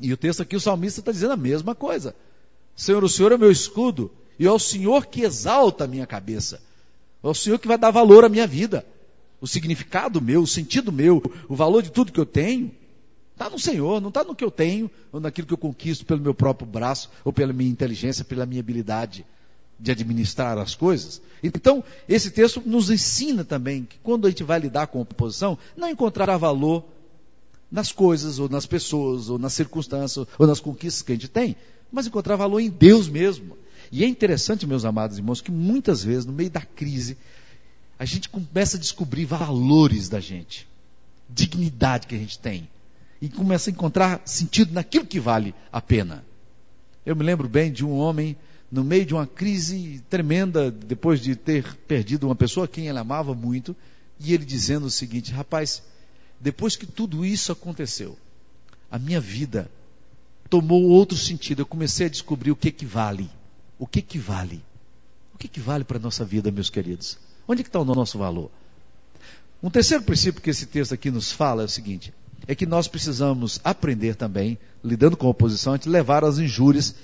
E 0.00 0.12
o 0.12 0.16
texto 0.16 0.42
aqui, 0.42 0.56
o 0.56 0.60
salmista 0.60 0.98
está 0.98 1.12
dizendo 1.12 1.34
a 1.34 1.36
mesma 1.36 1.72
coisa. 1.72 2.16
Senhor, 2.74 3.04
o 3.04 3.08
Senhor 3.08 3.30
é 3.30 3.38
meu 3.38 3.52
escudo, 3.52 4.10
e 4.40 4.44
é 4.44 4.50
o 4.50 4.58
Senhor 4.58 5.06
que 5.06 5.22
exalta 5.22 5.84
a 5.84 5.86
minha 5.86 6.04
cabeça. 6.04 6.60
É 7.22 7.28
o 7.28 7.34
Senhor 7.34 7.60
que 7.60 7.68
vai 7.68 7.78
dar 7.78 7.92
valor 7.92 8.24
à 8.24 8.28
minha 8.28 8.46
vida. 8.48 8.84
O 9.42 9.46
significado 9.48 10.22
meu, 10.22 10.40
o 10.42 10.46
sentido 10.46 10.92
meu, 10.92 11.20
o 11.48 11.56
valor 11.56 11.82
de 11.82 11.90
tudo 11.90 12.12
que 12.12 12.20
eu 12.20 12.24
tenho. 12.24 12.70
Está 13.32 13.50
no 13.50 13.58
Senhor, 13.58 14.00
não 14.00 14.08
está 14.08 14.22
no 14.22 14.36
que 14.36 14.44
eu 14.44 14.52
tenho, 14.52 14.88
ou 15.10 15.18
naquilo 15.18 15.48
que 15.48 15.52
eu 15.52 15.58
conquisto 15.58 16.06
pelo 16.06 16.20
meu 16.20 16.32
próprio 16.32 16.64
braço, 16.64 17.10
ou 17.24 17.32
pela 17.32 17.52
minha 17.52 17.68
inteligência, 17.68 18.24
pela 18.24 18.46
minha 18.46 18.60
habilidade 18.60 19.26
de 19.80 19.90
administrar 19.90 20.56
as 20.58 20.76
coisas. 20.76 21.20
Então, 21.42 21.82
esse 22.08 22.30
texto 22.30 22.62
nos 22.64 22.88
ensina 22.88 23.44
também 23.44 23.84
que 23.84 23.98
quando 24.00 24.28
a 24.28 24.30
gente 24.30 24.44
vai 24.44 24.60
lidar 24.60 24.86
com 24.86 25.00
a 25.00 25.02
oposição, 25.02 25.58
não 25.76 25.90
encontrar 25.90 26.36
valor 26.36 26.84
nas 27.68 27.90
coisas, 27.90 28.38
ou 28.38 28.48
nas 28.48 28.64
pessoas, 28.64 29.28
ou 29.28 29.40
nas 29.40 29.54
circunstâncias, 29.54 30.24
ou 30.38 30.46
nas 30.46 30.60
conquistas 30.60 31.02
que 31.02 31.10
a 31.10 31.14
gente 31.16 31.26
tem, 31.26 31.56
mas 31.90 32.06
encontrar 32.06 32.36
valor 32.36 32.60
em 32.60 32.70
Deus 32.70 33.08
mesmo. 33.08 33.58
E 33.90 34.04
é 34.04 34.06
interessante, 34.06 34.68
meus 34.68 34.84
amados 34.84 35.18
irmãos, 35.18 35.40
que 35.40 35.50
muitas 35.50 36.04
vezes, 36.04 36.26
no 36.26 36.32
meio 36.32 36.50
da 36.50 36.60
crise, 36.60 37.18
a 38.02 38.04
gente 38.04 38.28
começa 38.28 38.76
a 38.76 38.80
descobrir 38.80 39.26
valores 39.26 40.08
da 40.08 40.18
gente, 40.18 40.66
dignidade 41.28 42.08
que 42.08 42.16
a 42.16 42.18
gente 42.18 42.36
tem 42.36 42.68
e 43.20 43.28
começa 43.28 43.70
a 43.70 43.72
encontrar 43.72 44.20
sentido 44.24 44.74
naquilo 44.74 45.06
que 45.06 45.20
vale 45.20 45.54
a 45.70 45.80
pena. 45.80 46.24
Eu 47.06 47.14
me 47.14 47.22
lembro 47.22 47.48
bem 47.48 47.70
de 47.70 47.84
um 47.84 47.92
homem 47.92 48.36
no 48.72 48.82
meio 48.82 49.06
de 49.06 49.14
uma 49.14 49.24
crise 49.24 50.02
tremenda, 50.10 50.68
depois 50.68 51.20
de 51.20 51.36
ter 51.36 51.76
perdido 51.86 52.26
uma 52.26 52.34
pessoa 52.34 52.64
a 52.64 52.68
quem 52.68 52.88
ele 52.88 52.98
amava 52.98 53.36
muito, 53.36 53.76
e 54.18 54.34
ele 54.34 54.44
dizendo 54.44 54.86
o 54.86 54.90
seguinte: 54.90 55.30
rapaz, 55.30 55.80
depois 56.40 56.74
que 56.74 56.86
tudo 56.86 57.24
isso 57.24 57.52
aconteceu, 57.52 58.18
a 58.90 58.98
minha 58.98 59.20
vida 59.20 59.70
tomou 60.50 60.82
outro 60.88 61.16
sentido. 61.16 61.62
Eu 61.62 61.66
comecei 61.66 62.06
a 62.06 62.10
descobrir 62.10 62.50
o 62.50 62.56
que 62.56 62.72
que 62.72 62.84
vale. 62.84 63.30
O 63.78 63.86
que 63.86 64.02
que 64.02 64.18
vale? 64.18 64.60
O 65.32 65.38
que 65.38 65.46
que 65.46 65.60
vale 65.60 65.84
para 65.84 65.98
a 65.98 66.02
nossa 66.02 66.24
vida, 66.24 66.50
meus 66.50 66.68
queridos? 66.68 67.16
Onde 67.46 67.62
que 67.62 67.68
está 67.68 67.80
o 67.80 67.84
nosso 67.84 68.18
valor? 68.18 68.50
Um 69.62 69.70
terceiro 69.70 70.02
princípio 70.02 70.40
que 70.40 70.50
esse 70.50 70.66
texto 70.66 70.92
aqui 70.92 71.10
nos 71.10 71.30
fala 71.30 71.62
é 71.62 71.64
o 71.66 71.68
seguinte: 71.68 72.12
é 72.46 72.54
que 72.54 72.66
nós 72.66 72.88
precisamos 72.88 73.60
aprender 73.62 74.16
também, 74.16 74.58
lidando 74.82 75.16
com 75.16 75.26
a 75.26 75.30
oposição, 75.30 75.72
a 75.72 75.76
gente 75.76 75.88
levar 75.88 76.24
as 76.24 76.38
injúrias 76.38 76.94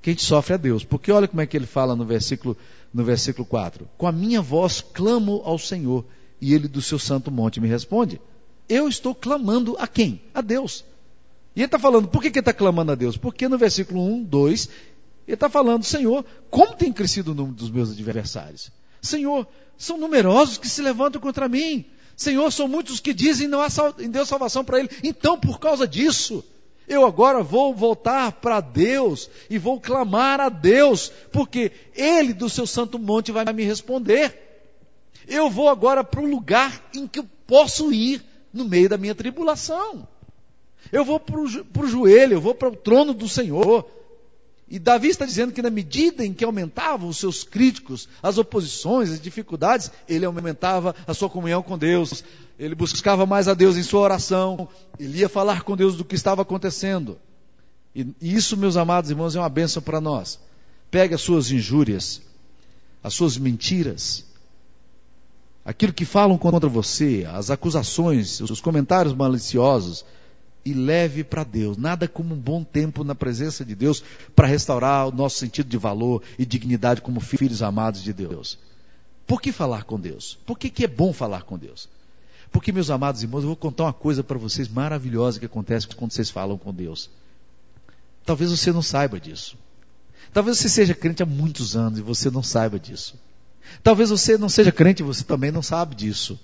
que 0.00 0.10
a 0.10 0.12
gente 0.12 0.24
sofre 0.24 0.54
a 0.54 0.56
Deus. 0.56 0.84
Porque 0.84 1.10
olha 1.10 1.28
como 1.28 1.40
é 1.40 1.46
que 1.46 1.56
ele 1.56 1.66
fala 1.66 1.96
no 1.96 2.04
versículo, 2.04 2.56
no 2.92 3.04
versículo 3.04 3.44
4. 3.44 3.88
Com 3.98 4.06
a 4.06 4.12
minha 4.12 4.40
voz 4.40 4.80
clamo 4.80 5.42
ao 5.44 5.58
Senhor, 5.58 6.04
e 6.40 6.54
ele 6.54 6.68
do 6.68 6.80
seu 6.80 6.98
santo 6.98 7.30
monte 7.30 7.60
me 7.60 7.68
responde. 7.68 8.20
Eu 8.68 8.88
estou 8.88 9.14
clamando 9.14 9.76
a 9.78 9.86
quem? 9.86 10.22
A 10.32 10.40
Deus. 10.40 10.84
E 11.54 11.60
ele 11.60 11.66
está 11.66 11.78
falando, 11.78 12.08
por 12.08 12.22
que, 12.22 12.30
que 12.30 12.38
ele 12.38 12.42
está 12.42 12.52
clamando 12.52 12.92
a 12.92 12.94
Deus? 12.94 13.16
Porque 13.16 13.48
no 13.48 13.58
versículo 13.58 14.00
1, 14.00 14.22
2, 14.22 14.68
ele 15.26 15.34
está 15.34 15.50
falando, 15.50 15.84
Senhor, 15.84 16.24
como 16.48 16.76
tem 16.76 16.92
crescido 16.92 17.32
o 17.32 17.34
número 17.34 17.56
dos 17.56 17.70
meus 17.70 17.90
adversários? 17.90 18.70
Senhor, 19.02 19.46
são 19.76 19.96
numerosos 19.96 20.58
que 20.58 20.68
se 20.68 20.82
levantam 20.82 21.20
contra 21.20 21.48
mim. 21.48 21.84
Senhor, 22.16 22.50
são 22.52 22.68
muitos 22.68 23.00
que 23.00 23.14
dizem 23.14 23.48
não 23.48 23.62
há 23.62 23.68
em 23.98 24.10
Deus 24.10 24.28
salvação 24.28 24.64
para 24.64 24.78
ele. 24.78 24.90
Então, 25.02 25.38
por 25.38 25.58
causa 25.58 25.88
disso, 25.88 26.44
eu 26.86 27.06
agora 27.06 27.42
vou 27.42 27.74
voltar 27.74 28.32
para 28.32 28.60
Deus 28.60 29.30
e 29.48 29.56
vou 29.58 29.80
clamar 29.80 30.40
a 30.40 30.48
Deus, 30.48 31.10
porque 31.30 31.70
Ele 31.94 32.34
do 32.34 32.50
seu 32.50 32.66
santo 32.66 32.98
monte 32.98 33.30
vai 33.30 33.44
me 33.52 33.64
responder. 33.64 34.36
Eu 35.28 35.48
vou 35.48 35.68
agora 35.68 36.02
para 36.02 36.20
o 36.20 36.26
lugar 36.26 36.90
em 36.92 37.06
que 37.06 37.20
eu 37.20 37.26
posso 37.46 37.92
ir 37.92 38.22
no 38.52 38.64
meio 38.64 38.88
da 38.88 38.98
minha 38.98 39.14
tribulação. 39.14 40.06
Eu 40.90 41.04
vou 41.04 41.20
para 41.20 41.38
o 41.40 41.86
joelho, 41.86 42.34
eu 42.34 42.40
vou 42.40 42.54
para 42.54 42.68
o 42.68 42.76
trono 42.76 43.14
do 43.14 43.28
Senhor. 43.28 43.88
E 44.70 44.78
Davi 44.78 45.08
está 45.08 45.26
dizendo 45.26 45.52
que 45.52 45.60
na 45.60 45.68
medida 45.68 46.24
em 46.24 46.32
que 46.32 46.44
aumentavam 46.44 47.08
os 47.08 47.16
seus 47.16 47.42
críticos, 47.42 48.08
as 48.22 48.38
oposições, 48.38 49.10
as 49.10 49.20
dificuldades, 49.20 49.90
ele 50.08 50.24
aumentava 50.24 50.94
a 51.08 51.12
sua 51.12 51.28
comunhão 51.28 51.60
com 51.60 51.76
Deus, 51.76 52.22
ele 52.56 52.76
buscava 52.76 53.26
mais 53.26 53.48
a 53.48 53.54
Deus 53.54 53.76
em 53.76 53.82
sua 53.82 54.00
oração, 54.00 54.68
ele 54.96 55.18
ia 55.18 55.28
falar 55.28 55.62
com 55.62 55.76
Deus 55.76 55.96
do 55.96 56.04
que 56.04 56.14
estava 56.14 56.42
acontecendo. 56.42 57.18
E, 57.92 58.06
isso, 58.22 58.56
meus 58.56 58.76
amados 58.76 59.10
irmãos, 59.10 59.34
é 59.34 59.40
uma 59.40 59.48
bênção 59.48 59.82
para 59.82 60.00
nós. 60.00 60.38
Pegue 60.88 61.14
as 61.14 61.20
suas 61.20 61.50
injúrias, 61.50 62.22
as 63.02 63.12
suas 63.12 63.36
mentiras, 63.36 64.24
aquilo 65.64 65.92
que 65.92 66.04
falam 66.04 66.38
contra 66.38 66.68
você, 66.68 67.26
as 67.32 67.50
acusações, 67.50 68.40
os 68.40 68.60
comentários 68.60 69.14
maliciosos, 69.14 70.04
e 70.64 70.74
leve 70.74 71.24
para 71.24 71.44
Deus. 71.44 71.76
Nada 71.76 72.06
como 72.06 72.34
um 72.34 72.38
bom 72.38 72.62
tempo 72.62 73.04
na 73.04 73.14
presença 73.14 73.64
de 73.64 73.74
Deus 73.74 74.02
para 74.34 74.46
restaurar 74.46 75.08
o 75.08 75.12
nosso 75.12 75.38
sentido 75.38 75.68
de 75.68 75.76
valor 75.76 76.22
e 76.38 76.44
dignidade 76.44 77.00
como 77.00 77.20
filhos 77.20 77.62
amados 77.62 78.02
de 78.02 78.12
Deus. 78.12 78.58
Por 79.26 79.40
que 79.40 79.52
falar 79.52 79.84
com 79.84 79.98
Deus? 79.98 80.38
Por 80.44 80.58
que, 80.58 80.68
que 80.68 80.84
é 80.84 80.88
bom 80.88 81.12
falar 81.12 81.42
com 81.42 81.56
Deus? 81.56 81.88
Porque, 82.50 82.72
meus 82.72 82.90
amados 82.90 83.22
irmãos, 83.22 83.42
eu 83.42 83.48
vou 83.48 83.56
contar 83.56 83.84
uma 83.84 83.92
coisa 83.92 84.24
para 84.24 84.36
vocês 84.36 84.68
maravilhosa 84.68 85.38
que 85.38 85.46
acontece 85.46 85.86
quando 85.86 86.12
vocês 86.12 86.30
falam 86.30 86.58
com 86.58 86.74
Deus. 86.74 87.08
Talvez 88.24 88.50
você 88.50 88.72
não 88.72 88.82
saiba 88.82 89.20
disso. 89.20 89.56
Talvez 90.32 90.58
você 90.58 90.68
seja 90.68 90.94
crente 90.94 91.22
há 91.22 91.26
muitos 91.26 91.76
anos 91.76 91.98
e 91.98 92.02
você 92.02 92.30
não 92.30 92.42
saiba 92.42 92.78
disso. 92.78 93.14
Talvez 93.82 94.10
você 94.10 94.36
não 94.36 94.48
seja 94.48 94.72
crente 94.72 95.02
e 95.02 95.06
você 95.06 95.22
também 95.22 95.50
não 95.50 95.62
sabe 95.62 95.94
disso. 95.94 96.38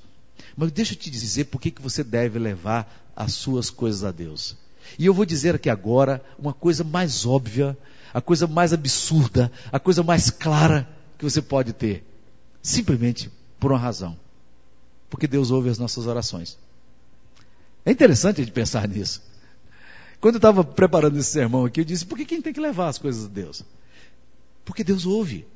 Mas 0.57 0.71
deixa 0.73 0.95
eu 0.95 0.99
te 0.99 1.11
dizer 1.11 1.45
por 1.45 1.61
que, 1.61 1.71
que 1.71 1.83
você 1.83 2.03
deve 2.03 2.39
levar 2.39 3.06
as 3.17 3.33
suas 3.33 3.71
coisas 3.71 4.05
a 4.05 4.13
Deus. 4.13 4.57
E 4.99 5.07
eu 5.07 5.15
vou 5.15 5.25
dizer 5.25 5.55
aqui 5.55 5.71
agora 5.71 6.23
uma 6.39 6.53
coisa 6.53 6.85
mais 6.85 7.25
óbvia, 7.25 7.77
a 8.13 8.21
coisa 8.21 8.47
mais 8.47 8.73
absurda, 8.73 9.51
a 9.73 9.81
coisa 9.81 10.03
mais 10.03 10.31
clara 10.31 10.89
que 11.19 11.25
você 11.25 11.41
pode 11.41 11.73
ter. 11.73 12.05
Simplesmente 12.63 13.31
por 13.59 13.73
uma 13.73 13.79
razão. 13.79 14.17
Porque 15.09 15.27
Deus 15.27 15.51
ouve 15.51 15.71
as 15.71 15.79
nossas 15.79 16.07
orações. 16.07 16.59
É 17.85 17.91
interessante 17.91 18.41
a 18.41 18.45
gente 18.45 18.53
pensar 18.53 18.87
nisso. 18.89 19.23
Quando 20.21 20.37
eu 20.37 20.39
estava 20.39 20.65
preparando 20.65 21.19
esse 21.19 21.31
sermão 21.31 21.65
aqui, 21.65 21.81
eu 21.81 21.85
disse: 21.85 22.05
por 22.05 22.19
que 22.19 22.25
quem 22.25 22.43
tem 22.43 22.53
que 22.53 22.61
levar 22.61 22.89
as 22.89 22.99
coisas 22.99 23.25
a 23.25 23.29
Deus? 23.29 23.63
Porque 24.65 24.83
Deus 24.83 25.07
ouve. 25.07 25.47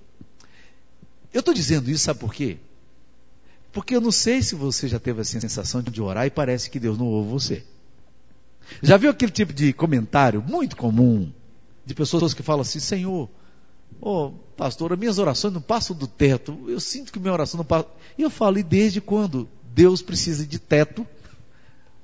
Eu 1.33 1.41
estou 1.41 1.55
dizendo 1.55 1.91
isso, 1.91 2.05
sabe 2.05 2.21
por 2.21 2.33
quê? 2.35 2.59
Porque 3.73 3.95
eu 3.95 4.01
não 4.01 4.11
sei 4.11 4.43
se 4.43 4.55
você 4.55 4.89
já 4.89 4.99
teve 4.99 5.21
a 5.21 5.25
sensação 5.25 5.83
de 5.83 6.03
orar 6.03 6.27
e 6.27 6.31
parece 6.31 6.69
que 6.69 6.81
Deus 6.81 6.99
não 6.99 7.07
ouve 7.07 7.31
você. 7.31 7.65
Já 8.83 8.97
viu 8.97 9.11
aquele 9.11 9.33
tipo 9.33 9.53
de 9.53 9.73
comentário 9.73 10.43
muito 10.47 10.77
comum 10.77 11.33
de 11.85 11.95
pessoas 11.95 12.35
que 12.35 12.43
falam 12.43 12.63
assim: 12.63 12.81
Senhor, 12.81 13.29
oh, 14.01 14.33
pastor, 14.57 14.93
as 14.93 14.99
minhas 14.99 15.19
orações 15.19 15.55
não 15.55 15.61
passam 15.61 15.97
do 15.97 16.07
teto. 16.07 16.59
Eu 16.67 16.81
sinto 16.81 17.13
que 17.13 17.19
minha 17.19 17.33
oração 17.33 17.59
não 17.59 17.65
passa. 17.65 17.87
E 18.19 18.23
eu 18.23 18.31
falo: 18.31 18.59
e 18.59 18.63
desde 18.63 19.01
quando 19.01 19.49
Deus 19.73 20.03
precisa 20.03 20.47
de 20.47 20.59
teto 20.59 21.07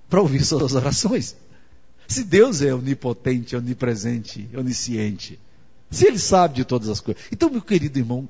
para 0.08 0.20
ouvir 0.20 0.42
suas 0.44 0.74
orações? 0.74 1.36
Se 2.08 2.22
Deus 2.22 2.62
é 2.62 2.72
onipotente, 2.72 3.56
onipresente, 3.56 4.48
onisciente, 4.56 5.40
se 5.90 6.06
Ele 6.06 6.18
sabe 6.18 6.54
de 6.54 6.64
todas 6.64 6.88
as 6.88 7.00
coisas. 7.00 7.22
Então, 7.32 7.50
meu 7.50 7.60
querido 7.60 7.98
irmão, 7.98 8.28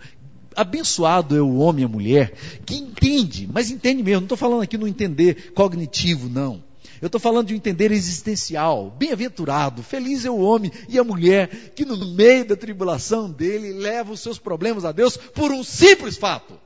abençoado 0.56 1.36
é 1.36 1.40
o 1.40 1.58
homem 1.58 1.82
e 1.82 1.84
a 1.84 1.88
mulher 1.88 2.32
que 2.64 2.74
entende, 2.74 3.48
mas 3.52 3.70
entende 3.70 4.02
mesmo. 4.02 4.20
Não 4.20 4.26
estou 4.26 4.38
falando 4.38 4.62
aqui 4.62 4.78
no 4.78 4.88
entender 4.88 5.52
cognitivo, 5.52 6.28
não. 6.28 6.64
Eu 7.00 7.06
estou 7.06 7.20
falando 7.20 7.48
de 7.48 7.54
um 7.54 7.56
entender 7.56 7.92
existencial. 7.92 8.90
Bem-aventurado, 8.90 9.82
feliz 9.82 10.24
é 10.24 10.30
o 10.30 10.38
homem 10.38 10.72
e 10.88 10.98
a 10.98 11.04
mulher 11.04 11.48
que 11.74 11.84
no 11.84 11.96
meio 12.14 12.46
da 12.46 12.56
tribulação 12.56 13.30
dele 13.30 13.72
leva 13.72 14.12
os 14.12 14.20
seus 14.20 14.38
problemas 14.38 14.84
a 14.84 14.92
Deus 14.92 15.16
por 15.16 15.52
um 15.52 15.62
simples 15.62 16.16
fato. 16.16 16.58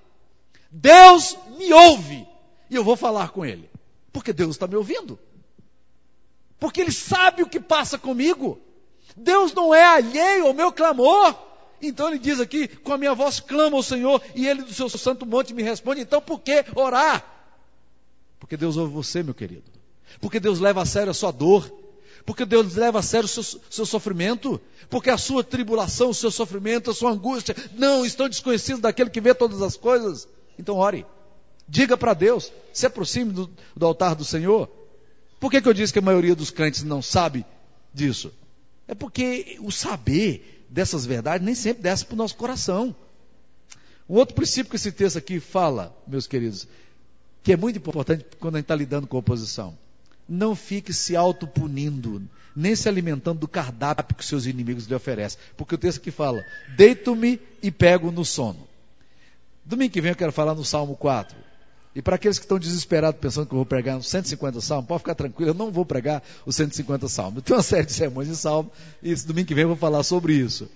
Deus 0.70 1.36
me 1.58 1.72
ouve 1.72 2.26
e 2.70 2.76
eu 2.76 2.84
vou 2.84 2.96
falar 2.96 3.30
com 3.30 3.44
Ele. 3.44 3.68
Porque 4.12 4.32
Deus 4.32 4.50
está 4.50 4.66
me 4.66 4.76
ouvindo. 4.76 5.18
Porque 6.58 6.80
Ele 6.80 6.92
sabe 6.92 7.42
o 7.42 7.48
que 7.48 7.58
passa 7.58 7.98
comigo. 7.98 8.60
Deus 9.16 9.52
não 9.52 9.74
é 9.74 9.84
alheio 9.84 10.46
ao 10.46 10.54
meu 10.54 10.70
clamor. 10.70 11.49
Então 11.82 12.08
ele 12.08 12.18
diz 12.18 12.40
aqui: 12.40 12.68
com 12.68 12.92
a 12.92 12.98
minha 12.98 13.14
voz 13.14 13.40
clamo 13.40 13.76
ao 13.76 13.82
Senhor 13.82 14.22
e 14.34 14.46
ele 14.46 14.62
do 14.62 14.72
seu 14.72 14.88
santo 14.88 15.24
monte 15.26 15.54
me 15.54 15.62
responde. 15.62 16.00
Então 16.00 16.20
por 16.20 16.40
que 16.40 16.64
orar? 16.74 17.24
Porque 18.38 18.56
Deus 18.56 18.76
ouve 18.76 18.92
você, 18.92 19.22
meu 19.22 19.34
querido. 19.34 19.64
Porque 20.20 20.40
Deus 20.40 20.58
leva 20.58 20.82
a 20.82 20.86
sério 20.86 21.10
a 21.10 21.14
sua 21.14 21.30
dor. 21.30 21.70
Porque 22.26 22.44
Deus 22.44 22.74
leva 22.74 22.98
a 22.98 23.02
sério 23.02 23.26
o 23.26 23.28
seu, 23.28 23.60
seu 23.70 23.86
sofrimento. 23.86 24.60
Porque 24.88 25.10
a 25.10 25.18
sua 25.18 25.44
tribulação, 25.44 26.10
o 26.10 26.14
seu 26.14 26.30
sofrimento, 26.30 26.90
a 26.90 26.94
sua 26.94 27.12
angústia 27.12 27.54
não 27.74 28.04
estão 28.04 28.28
desconhecidos 28.28 28.80
daquele 28.80 29.10
que 29.10 29.20
vê 29.20 29.34
todas 29.34 29.62
as 29.62 29.76
coisas. 29.76 30.28
Então 30.58 30.76
ore. 30.76 31.06
Diga 31.68 31.96
para 31.96 32.14
Deus. 32.14 32.52
Se 32.72 32.86
aproxime 32.86 33.32
do, 33.32 33.50
do 33.76 33.86
altar 33.86 34.14
do 34.14 34.24
Senhor. 34.24 34.68
Por 35.38 35.50
que, 35.50 35.62
que 35.62 35.68
eu 35.68 35.72
disse 35.74 35.92
que 35.92 35.98
a 35.98 36.02
maioria 36.02 36.34
dos 36.34 36.50
crentes 36.50 36.82
não 36.82 37.00
sabe 37.00 37.46
disso? 37.94 38.32
É 38.86 38.94
porque 38.94 39.56
o 39.60 39.70
saber 39.70 40.59
dessas 40.70 41.04
verdades 41.04 41.44
nem 41.44 41.54
sempre 41.54 41.82
desce 41.82 42.04
para 42.04 42.14
o 42.14 42.18
nosso 42.18 42.36
coração. 42.36 42.94
Um 44.08 44.14
outro 44.14 44.34
princípio 44.34 44.70
que 44.70 44.76
esse 44.76 44.92
texto 44.92 45.18
aqui 45.18 45.40
fala, 45.40 45.96
meus 46.06 46.26
queridos, 46.26 46.66
que 47.42 47.52
é 47.52 47.56
muito 47.56 47.76
importante 47.76 48.24
quando 48.38 48.54
a 48.56 48.58
gente 48.58 48.64
está 48.64 48.74
lidando 48.74 49.06
com 49.06 49.16
a 49.16 49.20
oposição. 49.20 49.76
Não 50.28 50.54
fique 50.54 50.92
se 50.92 51.16
autopunindo, 51.16 52.22
nem 52.54 52.76
se 52.76 52.88
alimentando 52.88 53.40
do 53.40 53.48
cardápio 53.48 54.16
que 54.16 54.24
seus 54.24 54.46
inimigos 54.46 54.86
lhe 54.86 54.94
oferecem. 54.94 55.38
Porque 55.56 55.74
o 55.74 55.78
texto 55.78 55.98
aqui 55.98 56.10
fala: 56.10 56.44
deito-me 56.76 57.40
e 57.62 57.70
pego 57.70 58.12
no 58.12 58.24
sono. 58.24 58.68
Domingo 59.64 59.92
que 59.92 60.00
vem 60.00 60.10
eu 60.10 60.16
quero 60.16 60.32
falar 60.32 60.54
no 60.54 60.64
Salmo 60.64 60.96
4. 60.96 61.36
E 61.94 62.00
para 62.00 62.14
aqueles 62.14 62.38
que 62.38 62.44
estão 62.44 62.58
desesperados 62.58 63.20
pensando 63.20 63.46
que 63.46 63.52
eu 63.52 63.56
vou 63.56 63.66
pregar 63.66 63.96
uns 63.96 64.08
150 64.08 64.60
salmos, 64.60 64.86
pode 64.86 65.00
ficar 65.00 65.14
tranquilo, 65.14 65.50
eu 65.50 65.54
não 65.54 65.72
vou 65.72 65.84
pregar 65.84 66.22
os 66.46 66.54
150 66.54 67.08
salmos. 67.08 67.36
Eu 67.38 67.42
tenho 67.42 67.56
uma 67.56 67.62
série 67.62 67.86
de 67.86 67.92
sermões 67.92 68.28
de 68.28 68.36
salmo 68.36 68.70
e 69.02 69.10
esse 69.10 69.26
domingo 69.26 69.48
que 69.48 69.54
vem 69.54 69.62
eu 69.62 69.68
vou 69.68 69.76
falar 69.76 70.02
sobre 70.04 70.34
isso. 70.34 70.68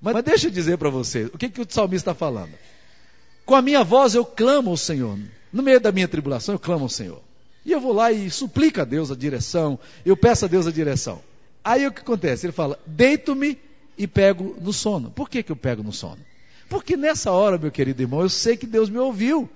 Mas, 0.00 0.14
mas 0.14 0.24
deixa 0.24 0.46
eu 0.46 0.50
dizer 0.50 0.78
para 0.78 0.88
vocês, 0.88 1.28
o 1.34 1.38
que, 1.38 1.48
que 1.48 1.60
o 1.60 1.66
salmista 1.68 2.12
está 2.12 2.14
falando? 2.14 2.52
Com 3.44 3.56
a 3.56 3.62
minha 3.62 3.82
voz 3.82 4.14
eu 4.14 4.24
clamo 4.24 4.70
ao 4.70 4.76
Senhor. 4.76 5.18
No 5.52 5.62
meio 5.62 5.80
da 5.80 5.90
minha 5.90 6.06
tribulação 6.06 6.54
eu 6.54 6.58
clamo 6.58 6.84
ao 6.84 6.88
Senhor. 6.88 7.20
E 7.64 7.72
eu 7.72 7.80
vou 7.80 7.92
lá 7.92 8.12
e 8.12 8.30
suplico 8.30 8.80
a 8.80 8.84
Deus 8.84 9.10
a 9.10 9.16
direção, 9.16 9.78
eu 10.06 10.16
peço 10.16 10.44
a 10.44 10.48
Deus 10.48 10.68
a 10.68 10.70
direção. 10.70 11.20
Aí 11.64 11.84
o 11.86 11.92
que 11.92 12.00
acontece? 12.00 12.46
Ele 12.46 12.52
fala, 12.52 12.78
deito-me 12.86 13.58
e 13.98 14.06
pego 14.06 14.56
no 14.60 14.72
sono. 14.72 15.10
Por 15.10 15.28
que, 15.28 15.42
que 15.42 15.52
eu 15.52 15.56
pego 15.56 15.82
no 15.82 15.92
sono? 15.92 16.18
Porque 16.68 16.96
nessa 16.96 17.32
hora, 17.32 17.58
meu 17.58 17.70
querido 17.70 18.00
irmão, 18.00 18.22
eu 18.22 18.30
sei 18.30 18.56
que 18.56 18.66
Deus 18.66 18.88
me 18.88 18.98
ouviu. 18.98 19.50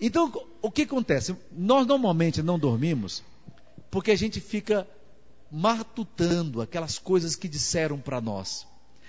Então, 0.00 0.32
o 0.62 0.70
que 0.70 0.82
acontece? 0.82 1.36
Nós 1.50 1.86
normalmente 1.86 2.42
não 2.42 2.58
dormimos 2.58 3.22
porque 3.90 4.10
a 4.10 4.16
gente 4.16 4.40
fica 4.40 4.86
matutando 5.50 6.60
aquelas 6.60 6.98
coisas 6.98 7.34
que 7.34 7.48
disseram 7.48 7.98
para 7.98 8.20
nós, 8.20 8.66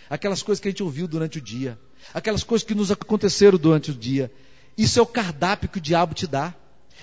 aquelas 0.09 0.41
coisas 0.41 0.61
que 0.61 0.67
a 0.67 0.71
gente 0.71 0.83
ouviu 0.83 1.07
durante 1.07 1.37
o 1.37 1.41
dia, 1.41 1.77
aquelas 2.13 2.43
coisas 2.43 2.65
que 2.65 2.73
nos 2.73 2.91
aconteceram 2.91 3.57
durante 3.57 3.91
o 3.91 3.93
dia. 3.93 4.31
Isso 4.77 4.99
é 4.99 5.01
o 5.01 5.05
cardápio 5.05 5.69
que 5.69 5.77
o 5.77 5.81
diabo 5.81 6.13
te 6.13 6.25
dá. 6.25 6.55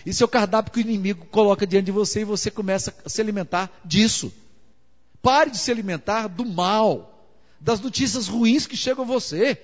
Isso 0.05 0.23
é 0.23 0.27
o 0.27 0.29
cardápio 0.29 0.73
que 0.73 0.79
o 0.79 0.81
inimigo 0.81 1.27
coloca 1.27 1.67
diante 1.67 1.87
de 1.87 1.93
você 1.93 2.21
e 2.21 2.25
você 2.25 2.51
começa 2.51 2.95
a 3.05 3.09
se 3.09 3.21
alimentar 3.21 3.71
disso. 3.85 4.33
Pare 5.21 5.51
de 5.51 5.59
se 5.59 5.71
alimentar 5.71 6.29
do 6.29 6.45
mal, 6.45 7.31
das 7.61 7.81
notícias 7.81 8.29
ruins 8.29 8.67
que 8.67 8.77
chegam 8.77 9.05
a 9.05 9.07
você. 9.07 9.61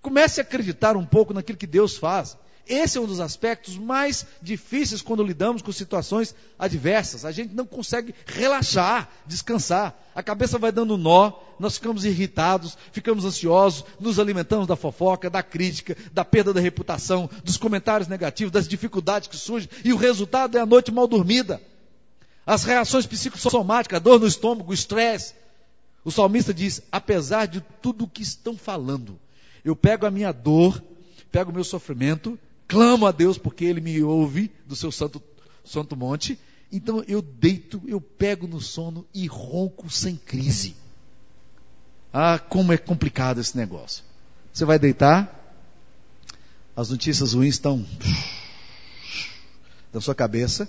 Comece 0.00 0.40
a 0.40 0.44
acreditar 0.44 0.96
um 0.96 1.04
pouco 1.04 1.34
naquilo 1.34 1.58
que 1.58 1.66
Deus 1.66 1.96
faz. 1.96 2.36
Esse 2.66 2.96
é 2.96 3.00
um 3.00 3.06
dos 3.06 3.18
aspectos 3.18 3.76
mais 3.76 4.24
difíceis 4.40 5.02
quando 5.02 5.24
lidamos 5.24 5.62
com 5.62 5.72
situações 5.72 6.34
adversas. 6.58 7.24
A 7.24 7.32
gente 7.32 7.54
não 7.54 7.66
consegue 7.66 8.14
relaxar, 8.24 9.10
descansar. 9.26 9.98
A 10.14 10.22
cabeça 10.22 10.58
vai 10.58 10.70
dando 10.70 10.96
nó, 10.96 11.32
nós 11.58 11.74
ficamos 11.74 12.04
irritados, 12.04 12.78
ficamos 12.92 13.24
ansiosos, 13.24 13.84
nos 13.98 14.18
alimentamos 14.18 14.66
da 14.66 14.76
fofoca, 14.76 15.28
da 15.28 15.42
crítica, 15.42 15.96
da 16.12 16.24
perda 16.24 16.52
da 16.52 16.60
reputação, 16.60 17.28
dos 17.42 17.56
comentários 17.56 18.08
negativos, 18.08 18.52
das 18.52 18.68
dificuldades 18.68 19.28
que 19.28 19.36
surgem, 19.36 19.68
e 19.84 19.92
o 19.92 19.96
resultado 19.96 20.56
é 20.56 20.60
a 20.60 20.66
noite 20.66 20.92
mal 20.92 21.08
dormida. 21.08 21.60
As 22.46 22.64
reações 22.64 23.06
psicossomáticas, 23.06 23.96
a 23.96 24.00
dor 24.00 24.20
no 24.20 24.26
estômago, 24.26 24.70
o 24.70 24.74
estresse. 24.74 25.34
O 26.04 26.10
salmista 26.10 26.52
diz: 26.54 26.82
apesar 26.92 27.46
de 27.46 27.60
tudo 27.80 28.04
o 28.04 28.08
que 28.08 28.22
estão 28.22 28.56
falando, 28.56 29.18
eu 29.64 29.74
pego 29.74 30.06
a 30.06 30.10
minha 30.10 30.32
dor, 30.32 30.82
pego 31.30 31.50
o 31.50 31.54
meu 31.54 31.64
sofrimento, 31.64 32.38
clamo 32.72 33.06
a 33.06 33.12
Deus 33.12 33.36
porque 33.36 33.66
Ele 33.66 33.82
me 33.82 34.02
ouve 34.02 34.50
do 34.66 34.74
seu 34.74 34.90
santo, 34.90 35.22
santo 35.62 35.94
monte. 35.94 36.38
Então 36.72 37.04
eu 37.06 37.20
deito, 37.20 37.82
eu 37.86 38.00
pego 38.00 38.46
no 38.46 38.62
sono 38.62 39.06
e 39.12 39.26
ronco 39.26 39.90
sem 39.90 40.16
crise. 40.16 40.74
Ah, 42.10 42.38
como 42.38 42.72
é 42.72 42.78
complicado 42.78 43.38
esse 43.42 43.54
negócio. 43.58 44.02
Você 44.50 44.64
vai 44.64 44.78
deitar, 44.78 45.54
as 46.74 46.88
notícias 46.88 47.34
ruins 47.34 47.56
estão 47.56 47.84
na 49.92 50.00
sua 50.00 50.14
cabeça 50.14 50.66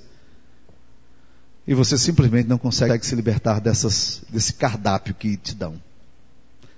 e 1.65 1.73
você 1.73 1.97
simplesmente 1.97 2.49
não 2.49 2.57
consegue 2.57 3.05
se 3.05 3.15
libertar 3.15 3.61
dessas, 3.61 4.21
desse 4.29 4.53
cardápio 4.53 5.15
que 5.15 5.37
te 5.37 5.55
dão, 5.55 5.81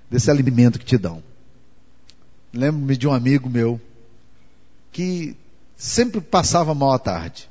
desse 0.08 0.30
alimento 0.30 0.78
que 0.78 0.84
te 0.84 0.96
dão. 0.96 1.20
Lembro-me 2.52 2.96
de 2.96 3.08
um 3.08 3.12
amigo 3.12 3.50
meu 3.50 3.80
que 4.96 5.36
sempre 5.76 6.22
passava 6.22 6.74
mal 6.74 6.90
à 6.90 6.98
tarde. 6.98 7.50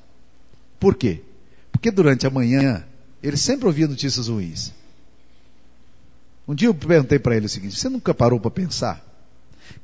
Por 0.80 0.96
quê? 0.96 1.22
Porque 1.72 1.92
durante 1.92 2.26
a 2.26 2.30
manhã 2.32 2.84
ele 3.22 3.38
sempre 3.38 3.68
ouvia 3.68 3.88
notícias 3.88 4.30
ruins. 4.30 4.74
Um 6.48 6.56
dia 6.56 6.70
eu 6.70 6.74
perguntei 6.74 7.20
para 7.20 7.38
ele 7.38 7.46
o 7.46 7.50
seguinte: 7.50 7.80
você 7.80 7.88
nunca 7.88 8.16
parou 8.16 8.40
para 8.40 8.50
pensar 8.50 9.00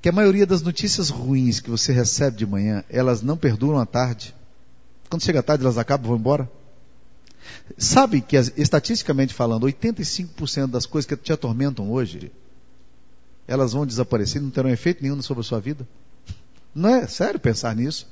que 0.01 0.09
a 0.09 0.11
maioria 0.11 0.47
das 0.47 0.63
notícias 0.63 1.11
ruins 1.11 1.59
que 1.59 1.69
você 1.69 1.93
recebe 1.93 2.35
de 2.35 2.47
manhã, 2.47 2.83
elas 2.89 3.21
não 3.21 3.37
perduram 3.37 3.77
à 3.77 3.85
tarde? 3.85 4.33
Quando 5.07 5.21
chega 5.21 5.41
à 5.41 5.43
tarde, 5.43 5.63
elas 5.63 5.77
acabam 5.77 6.05
e 6.05 6.09
vão 6.09 6.17
embora? 6.17 6.51
Sabe 7.77 8.21
que, 8.21 8.37
estatisticamente 8.57 9.35
falando, 9.35 9.67
85% 9.67 10.65
das 10.65 10.87
coisas 10.87 11.07
que 11.07 11.15
te 11.15 11.31
atormentam 11.31 11.91
hoje, 11.91 12.31
elas 13.47 13.73
vão 13.73 13.85
desaparecer, 13.85 14.41
não 14.41 14.49
terão 14.49 14.69
efeito 14.71 15.03
nenhum 15.03 15.21
sobre 15.21 15.41
a 15.41 15.43
sua 15.43 15.59
vida? 15.59 15.87
Não 16.73 16.89
é 16.89 17.07
sério 17.07 17.39
pensar 17.39 17.75
nisso? 17.75 18.07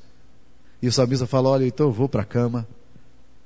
E 0.81 0.87
o 0.87 0.91
salmista 0.91 1.25
fala: 1.25 1.49
Olha, 1.49 1.65
então 1.65 1.87
eu 1.87 1.91
vou 1.91 2.09
para 2.09 2.21
a 2.21 2.25
cama, 2.25 2.67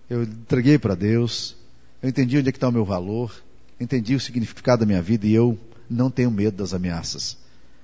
eu 0.10 0.23
entreguei 0.23 0.78
para 0.78 0.95
Deus, 0.95 1.56
eu 2.02 2.10
entendi 2.10 2.38
onde 2.38 2.49
é 2.49 2.52
que 2.52 2.58
está 2.58 2.67
o 2.67 2.71
meu 2.71 2.86
valor, 2.86 3.34
entendi 3.80 4.15
o 4.15 4.19
significado 4.19 4.82
da 4.82 4.86
minha 4.86 5.02
vida 5.02 5.26
e 5.28 5.34
eu 5.34 5.58
não 5.89 6.10
tenho 6.10 6.32
medo 6.32 6.58
das 6.58 6.73
ameaças. 6.73 7.38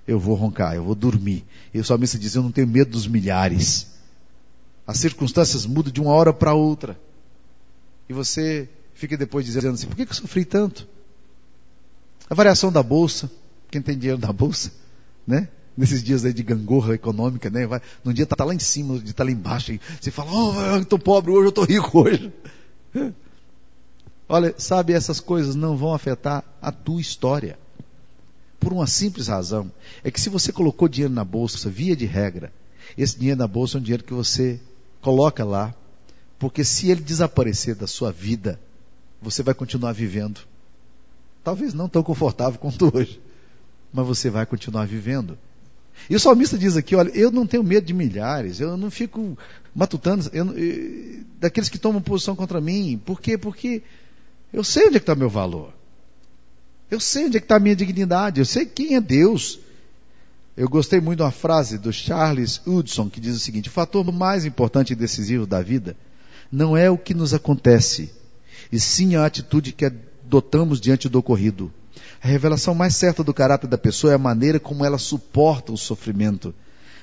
Eu 0.08 0.20
vou 0.20 0.36
roncar, 0.36 0.76
eu 0.76 0.84
vou 0.84 0.96
dormir. 0.96 1.46
E 1.74 1.80
o 1.80 1.84
salmista 1.84 2.18
diz: 2.18 2.36
Eu 2.36 2.44
não 2.44 2.52
tenho 2.52 2.68
medo 2.68 2.92
dos 2.92 3.08
milhares. 3.08 3.88
As 4.86 4.98
circunstâncias 4.98 5.66
mudam 5.66 5.94
de 5.94 6.02
uma 6.02 6.12
hora 6.12 6.34
para 6.34 6.54
outra. 6.54 7.00
E 8.08 8.14
você 8.14 8.68
fica 8.94 9.16
depois 9.16 9.46
dizendo 9.46 9.70
assim: 9.70 9.88
Por 9.88 9.96
que 9.96 10.02
eu 10.02 10.14
sofri 10.14 10.46
tanto? 10.46 10.88
A 12.28 12.34
variação 12.34 12.72
da 12.72 12.82
bolsa, 12.82 13.30
quem 13.70 13.82
tem 13.82 13.98
dinheiro 13.98 14.20
na 14.20 14.34
bolsa, 14.34 14.72
né? 15.26 15.48
Nesses 15.80 16.04
dias 16.04 16.26
aí 16.26 16.34
de 16.34 16.44
gangorra 16.44 16.94
econômica, 16.94 17.50
né? 17.50 17.66
Vai, 17.66 17.82
num 18.04 18.12
dia 18.12 18.26
tá 18.26 18.44
lá 18.44 18.54
em 18.54 18.60
cima, 18.60 18.92
outro 18.92 19.06
dia 19.06 19.14
tá 19.14 19.24
lá 19.24 19.32
embaixo, 19.32 19.72
e 19.72 19.80
você 20.00 20.12
fala, 20.12 20.30
oh, 20.30 20.62
eu 20.76 20.82
estou 20.82 21.00
pobre 21.00 21.32
hoje, 21.32 21.46
eu 21.46 21.50
estou 21.50 21.64
rico 21.64 22.02
hoje. 22.02 22.34
Olha, 24.28 24.54
sabe, 24.58 24.92
essas 24.92 25.22
coisas 25.22 25.56
não 25.56 25.78
vão 25.78 25.94
afetar 25.94 26.44
a 26.62 26.70
tua 26.70 27.00
história. 27.00 27.58
Por 28.60 28.74
uma 28.74 28.86
simples 28.86 29.30
razão. 29.30 29.72
É 30.04 30.12
que 30.12 30.20
se 30.20 30.30
você 30.30 30.52
colocou 30.52 30.90
dinheiro 30.90 31.14
na 31.14 31.24
bolsa, 31.24 31.70
via 31.70 31.96
de 31.96 32.06
regra, 32.06 32.52
Esse 32.98 33.18
dinheiro 33.18 33.40
na 33.40 33.48
bolsa 33.48 33.78
é 33.78 33.80
um 33.80 33.82
dinheiro 33.82 34.04
que 34.04 34.14
você 34.14 34.60
coloca 35.02 35.46
lá, 35.46 35.74
porque 36.38 36.66
se 36.66 36.92
ele 36.92 37.02
desaparecer 37.02 37.74
da 37.74 37.88
sua 37.88 38.12
vida, 38.12 38.60
você 39.22 39.42
vai 39.42 39.54
continuar 39.54 39.94
vivendo. 39.94 40.42
Talvez 41.42 41.74
não 41.74 41.88
tão 41.88 42.04
confortável 42.04 42.60
quanto 42.60 42.92
hoje, 42.94 43.22
mas 43.94 44.06
você 44.06 44.30
vai 44.30 44.46
continuar 44.46 44.86
vivendo. 44.86 45.38
E 46.10 46.16
o 46.16 46.20
salmista 46.20 46.58
diz 46.58 46.78
aqui: 46.78 46.96
olha, 46.96 47.10
eu 47.10 47.32
não 47.32 47.48
tenho 47.48 47.64
medo 47.64 47.86
de 47.86 47.94
milhares, 47.94 48.60
eu 48.60 48.78
não 48.78 48.92
fico 48.92 49.38
matutando 49.76 50.30
eu, 50.34 50.46
eu, 50.58 51.24
daqueles 51.40 51.70
que 51.70 51.78
tomam 51.78 52.02
posição 52.02 52.36
contra 52.36 52.62
mim. 52.62 53.02
Por 53.04 53.20
quê? 53.20 53.38
Porque 53.38 53.82
eu 54.54 54.64
sei 54.64 54.88
onde 54.88 54.96
é 54.96 54.98
está 54.98 55.16
meu 55.16 55.30
valor. 55.30 55.74
Eu 56.90 57.00
sei 57.00 57.26
onde 57.26 57.38
é 57.38 57.40
está 57.40 57.56
a 57.56 57.60
minha 57.60 57.76
dignidade. 57.76 58.40
Eu 58.40 58.46
sei 58.46 58.66
quem 58.66 58.96
é 58.96 59.02
Deus. 59.02 59.60
Eu 60.58 60.68
gostei 60.68 61.00
muito 61.00 61.18
de 61.20 61.24
uma 61.24 61.32
frase 61.32 61.78
do 61.78 61.94
Charles 61.94 62.62
Hudson 62.66 63.10
que 63.10 63.20
diz 63.20 63.36
o 63.36 63.40
seguinte: 63.40 63.70
o 63.70 63.72
fator 63.72 64.04
mais 64.12 64.46
importante 64.46 64.92
e 64.92 64.96
decisivo 64.96 65.46
da 65.46 65.62
vida 65.62 65.96
não 66.52 66.76
é 66.76 66.90
o 66.90 66.98
que 66.98 67.14
nos 67.14 67.34
acontece, 67.34 68.12
e 68.72 68.80
sim 68.80 69.16
a 69.16 69.26
atitude 69.26 69.72
que 69.72 69.86
adotamos 69.86 70.82
diante 70.82 71.08
do 71.08 71.20
ocorrido. 71.20 71.72
A 72.22 72.28
revelação 72.28 72.76
mais 72.76 72.96
certa 72.96 73.24
do 73.24 73.34
caráter 73.34 73.68
da 73.68 73.78
pessoa 73.78 74.12
é 74.12 74.16
a 74.16 74.20
maneira 74.20 74.60
como 74.60 74.84
ela 74.84 74.98
suporta 74.98 75.72
o 75.72 75.78
sofrimento. 75.78 76.54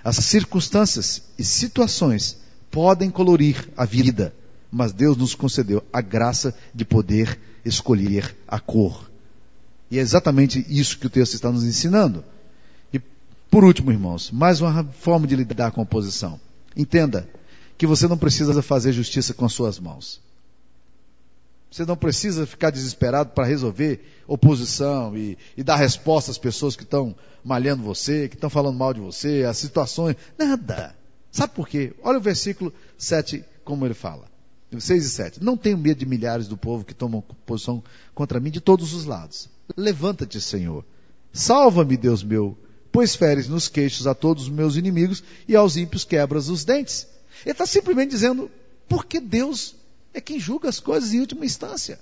As 0.04 0.16
circunstâncias 0.16 1.22
e 1.38 1.44
situações 1.44 2.38
podem 2.70 3.10
colorir 3.10 3.68
a 3.76 3.84
vida, 3.84 4.34
mas 4.70 4.92
Deus 4.92 5.16
nos 5.16 5.34
concedeu 5.34 5.82
a 5.92 6.00
graça 6.00 6.54
de 6.74 6.84
poder 6.84 7.38
escolher 7.64 8.36
a 8.46 8.60
cor. 8.60 9.10
E 9.90 9.98
é 9.98 10.02
exatamente 10.02 10.64
isso 10.68 10.98
que 10.98 11.06
o 11.06 11.10
texto 11.10 11.34
está 11.34 11.50
nos 11.50 11.64
ensinando. 11.64 12.22
E 12.92 13.00
por 13.50 13.64
último, 13.64 13.90
irmãos, 13.90 14.30
mais 14.30 14.60
uma 14.60 14.84
forma 14.84 15.26
de 15.26 15.34
lidar 15.34 15.70
com 15.70 15.80
a 15.80 15.84
oposição. 15.84 16.38
Entenda 16.76 17.28
que 17.78 17.86
você 17.86 18.06
não 18.06 18.18
precisa 18.18 18.60
fazer 18.62 18.92
justiça 18.92 19.32
com 19.32 19.44
as 19.44 19.52
suas 19.52 19.78
mãos. 19.78 20.20
Você 21.70 21.84
não 21.84 21.96
precisa 21.96 22.46
ficar 22.46 22.70
desesperado 22.70 23.30
para 23.30 23.44
resolver 23.44 24.00
oposição 24.26 25.16
e, 25.16 25.36
e, 25.56 25.62
dar 25.62 25.76
resposta 25.76 26.30
às 26.30 26.38
pessoas 26.38 26.76
que 26.76 26.84
estão 26.84 27.14
malhando 27.44 27.82
você, 27.82 28.28
que 28.28 28.34
estão 28.34 28.48
falando 28.48 28.76
mal 28.76 28.94
de 28.94 29.00
você, 29.00 29.44
as 29.48 29.58
situações. 29.58 30.16
Nada. 30.38 30.96
Sabe 31.30 31.52
por 31.54 31.68
quê? 31.68 31.92
Olha 32.02 32.18
o 32.18 32.22
versículo 32.22 32.72
7, 32.96 33.44
como 33.64 33.84
ele 33.84 33.94
fala. 33.94 34.24
6 34.76 35.04
e 35.04 35.10
7. 35.10 35.44
Não 35.44 35.56
tenho 35.56 35.78
medo 35.78 35.98
de 35.98 36.06
milhares 36.06 36.48
do 36.48 36.56
povo 36.56 36.84
que 36.84 36.94
tomam 36.94 37.22
posição 37.44 37.82
contra 38.14 38.40
mim 38.40 38.50
de 38.50 38.60
todos 38.60 38.94
os 38.94 39.04
lados. 39.04 39.48
Levanta-te, 39.76 40.40
Senhor. 40.40 40.84
Salva-me, 41.32 41.96
Deus 41.96 42.22
meu, 42.22 42.56
pois 42.90 43.14
feres 43.14 43.48
nos 43.48 43.68
queixos 43.68 44.06
a 44.06 44.14
todos 44.14 44.44
os 44.44 44.48
meus 44.48 44.76
inimigos 44.76 45.22
e 45.46 45.54
aos 45.54 45.76
ímpios 45.76 46.04
quebras 46.04 46.48
os 46.48 46.64
dentes. 46.64 47.06
Ele 47.44 47.52
está 47.52 47.66
simplesmente 47.66 48.10
dizendo, 48.10 48.50
porque 48.88 49.20
Deus 49.20 49.74
é 50.16 50.20
quem 50.20 50.40
julga 50.40 50.68
as 50.68 50.80
coisas 50.80 51.12
em 51.12 51.20
última 51.20 51.44
instância. 51.44 52.00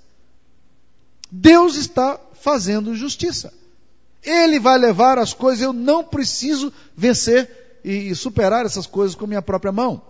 Deus 1.31 1.75
está 1.75 2.19
fazendo 2.41 2.95
justiça. 2.95 3.53
Ele 4.23 4.61
vai 4.61 4.79
levar 4.79 5.19
as 5.19 5.35
coisas, 5.35 5.63
eu 5.63 5.73
não 5.73 6.05
preciso 6.05 6.73
vencer 6.97 7.81
e 7.85 8.15
superar 8.15 8.65
essas 8.65 8.87
coisas 8.87 9.17
com 9.17 9.27
minha 9.27 9.43
própria 9.43 9.73
mão. 9.73 10.01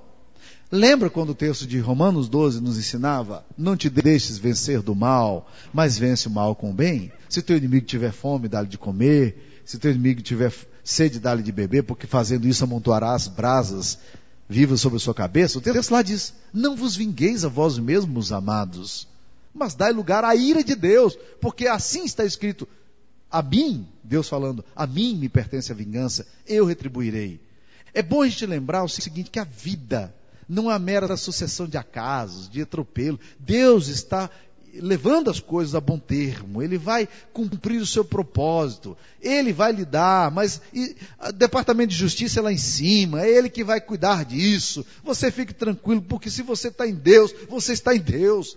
Lembra 0.71 1.09
quando 1.09 1.31
o 1.31 1.35
texto 1.35 1.67
de 1.67 1.79
Romanos 1.79 2.29
12 2.29 2.61
nos 2.61 2.79
ensinava: 2.79 3.45
Não 3.57 3.77
te 3.77 3.89
deixes 3.89 4.37
vencer 4.39 4.83
do 4.83 4.95
mal, 4.95 5.51
mas 5.73 5.97
vence 5.97 6.29
o 6.29 6.31
mal 6.31 6.55
com 6.55 6.71
o 6.71 6.75
bem? 6.75 7.11
Se 7.29 7.41
teu 7.43 7.57
inimigo 7.57 7.87
tiver 7.87 8.13
fome, 8.13 8.49
dá-lhe 8.49 8.69
de 8.69 8.79
comer. 8.79 9.63
Se 9.65 9.79
teu 9.79 9.91
inimigo 9.91 10.21
tiver 10.21 10.53
sede, 10.85 11.19
dá-lhe 11.19 11.43
de 11.43 11.53
beber, 11.53 11.85
porque 11.85 12.07
fazendo 12.07 12.47
isso 12.47 12.65
amontoarás 12.65 13.27
brasas 13.29 13.99
viva 14.49 14.77
sobre 14.77 14.97
a 14.97 15.01
sua 15.01 15.15
cabeça, 15.15 15.59
o 15.59 15.61
texto 15.61 15.91
lá 15.91 16.03
diz: 16.03 16.35
Não 16.53 16.77
vos 16.77 16.97
vingueis 16.97 17.45
a 17.45 17.49
vós 17.49 17.79
mesmos, 17.79 18.33
amados, 18.33 19.09
mas 19.55 19.75
dai 19.75 19.93
lugar 19.93 20.25
à 20.25 20.35
ira 20.35 20.63
de 20.63 20.75
Deus, 20.75 21.17
porque 21.41 21.67
assim 21.67 22.05
está 22.05 22.25
escrito: 22.25 22.69
A 23.31 23.43
mim, 23.43 23.87
Deus 24.03 24.29
falando, 24.29 24.65
a 24.75 24.87
mim 24.87 25.17
me 25.17 25.29
pertence 25.29 25.73
a 25.73 25.75
vingança, 25.75 26.27
eu 26.47 26.65
retribuirei. 26.65 27.41
É 27.93 28.03
bom 28.03 28.23
a 28.23 28.29
gente 28.29 28.47
lembrar 28.47 28.85
o 28.85 28.89
seguinte: 28.89 29.31
que 29.31 29.39
a 29.39 29.45
vida 29.45 30.15
não 30.49 30.71
é 30.71 30.75
a 30.75 30.79
mera 30.79 31.17
sucessão 31.17 31.67
de 31.67 31.77
acasos, 31.77 32.49
de 32.49 32.63
atropelo. 32.63 33.19
Deus 33.39 33.89
está 33.89 34.29
levando 34.81 35.31
as 35.31 35.41
coisas 35.41 35.75
a 35.75 35.81
bom 35.81 35.99
termo, 35.99 36.63
ele 36.63 36.79
vai 36.79 37.09
cumprir 37.33 37.81
o 37.81 37.87
seu 37.87 38.05
propósito, 38.05 38.97
ele 39.21 39.53
vai 39.53 39.73
lidar, 39.73 40.31
mas 40.31 40.61
o 41.29 41.33
Departamento 41.33 41.91
de 41.91 41.97
Justiça 41.97 42.41
é 42.41 42.43
lá 42.43 42.53
em 42.53 42.59
cima, 42.59 43.23
é 43.23 43.31
ele 43.31 43.49
que 43.49 43.65
vai 43.65 43.81
cuidar 43.81 44.25
disso. 44.25 44.85
Você 45.03 45.31
fique 45.31 45.55
tranquilo, 45.55 46.03
porque 46.03 46.31
se 46.31 46.43
você 46.43 46.69
está 46.69 46.87
em 46.87 46.95
Deus, 46.95 47.35
você 47.49 47.73
está 47.73 47.95
em 47.95 48.01
Deus. 48.01 48.57